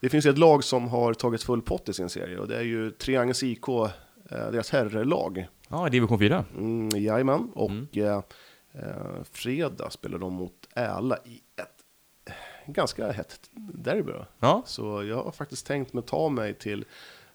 [0.00, 2.56] det finns ju ett lag som har tagit full pott i sin serie och det
[2.56, 3.88] är ju Triangels IK, eh,
[4.30, 5.46] deras herrlag.
[5.68, 6.44] Ja, i division 4.
[6.56, 7.86] Mm, jajamän, och Mm.
[7.92, 8.22] eh,
[8.72, 11.84] eh, fredag spelar de mot Äla i ett
[12.26, 13.40] eh, ganska hett
[13.74, 14.12] derby.
[14.12, 14.26] Då.
[14.38, 14.62] Ja.
[14.66, 16.84] Så jag har faktiskt tänkt mig ta mig till,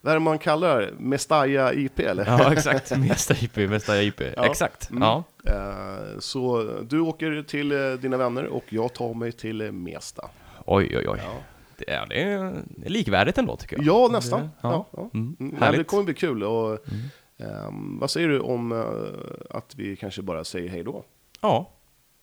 [0.03, 0.91] vad är det man kallar det?
[0.99, 2.25] Mestalla IP eller?
[2.25, 2.91] Ja, exakt.
[2.97, 4.21] Mesta IP, mesta IP.
[4.37, 4.45] Ja.
[4.45, 4.89] Exakt.
[4.89, 5.03] Mm.
[5.03, 5.23] Ja.
[5.45, 10.29] Eh, Så du åker till eh, dina vänner och jag tar mig till eh, Mesta.
[10.65, 11.19] Oj, oj, oj.
[11.23, 11.33] Ja,
[11.77, 13.85] Det är, det är likvärdigt ändå tycker jag.
[13.85, 14.41] ja nästan.
[14.41, 14.69] Det- Ja.
[14.71, 14.85] ja.
[14.97, 15.35] Ja, Mm.
[15.39, 16.43] Mm, nej, det kommer bli kul.
[16.43, 17.57] Och, Mm.
[17.67, 21.03] ehm, vad säger du om eh, att vi kanske bara säger hej då?
[21.41, 21.69] Ja.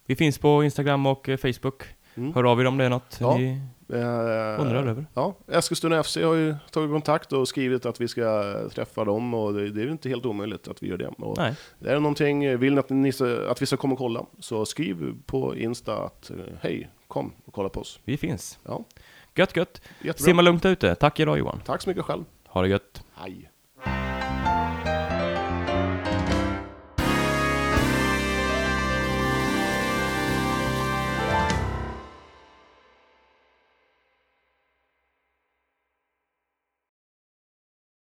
[0.07, 1.83] Vi finns på Instagram och Facebook.
[2.15, 2.35] Mm.
[2.35, 3.39] Hör av er om det är något Ja.
[3.93, 5.07] Eh, undrar över.
[5.15, 9.53] Ja, Eskilstuna FC har ju tagit kontakt och skrivit att vi ska träffa dem och
[9.55, 11.09] det, det är ju inte helt omöjligt att vi gör det.
[11.09, 11.55] Och Nej.
[11.81, 14.67] är det någonting, vill ni att, ni ska, att vi ska komma och kolla så
[14.67, 18.01] skriv på Insta att eh, hej, kom och kolla på oss.
[18.05, 18.59] Vi finns.
[18.65, 18.85] Ja,
[19.35, 19.81] Gött, gött.
[20.03, 20.25] jättebra.
[20.25, 20.95] Simma lugnt ute.
[20.95, 21.61] Tack idag Johan.
[21.65, 22.25] Tack så mycket själv.
[22.47, 23.03] Ha det gött.
[23.15, 23.51] Hej.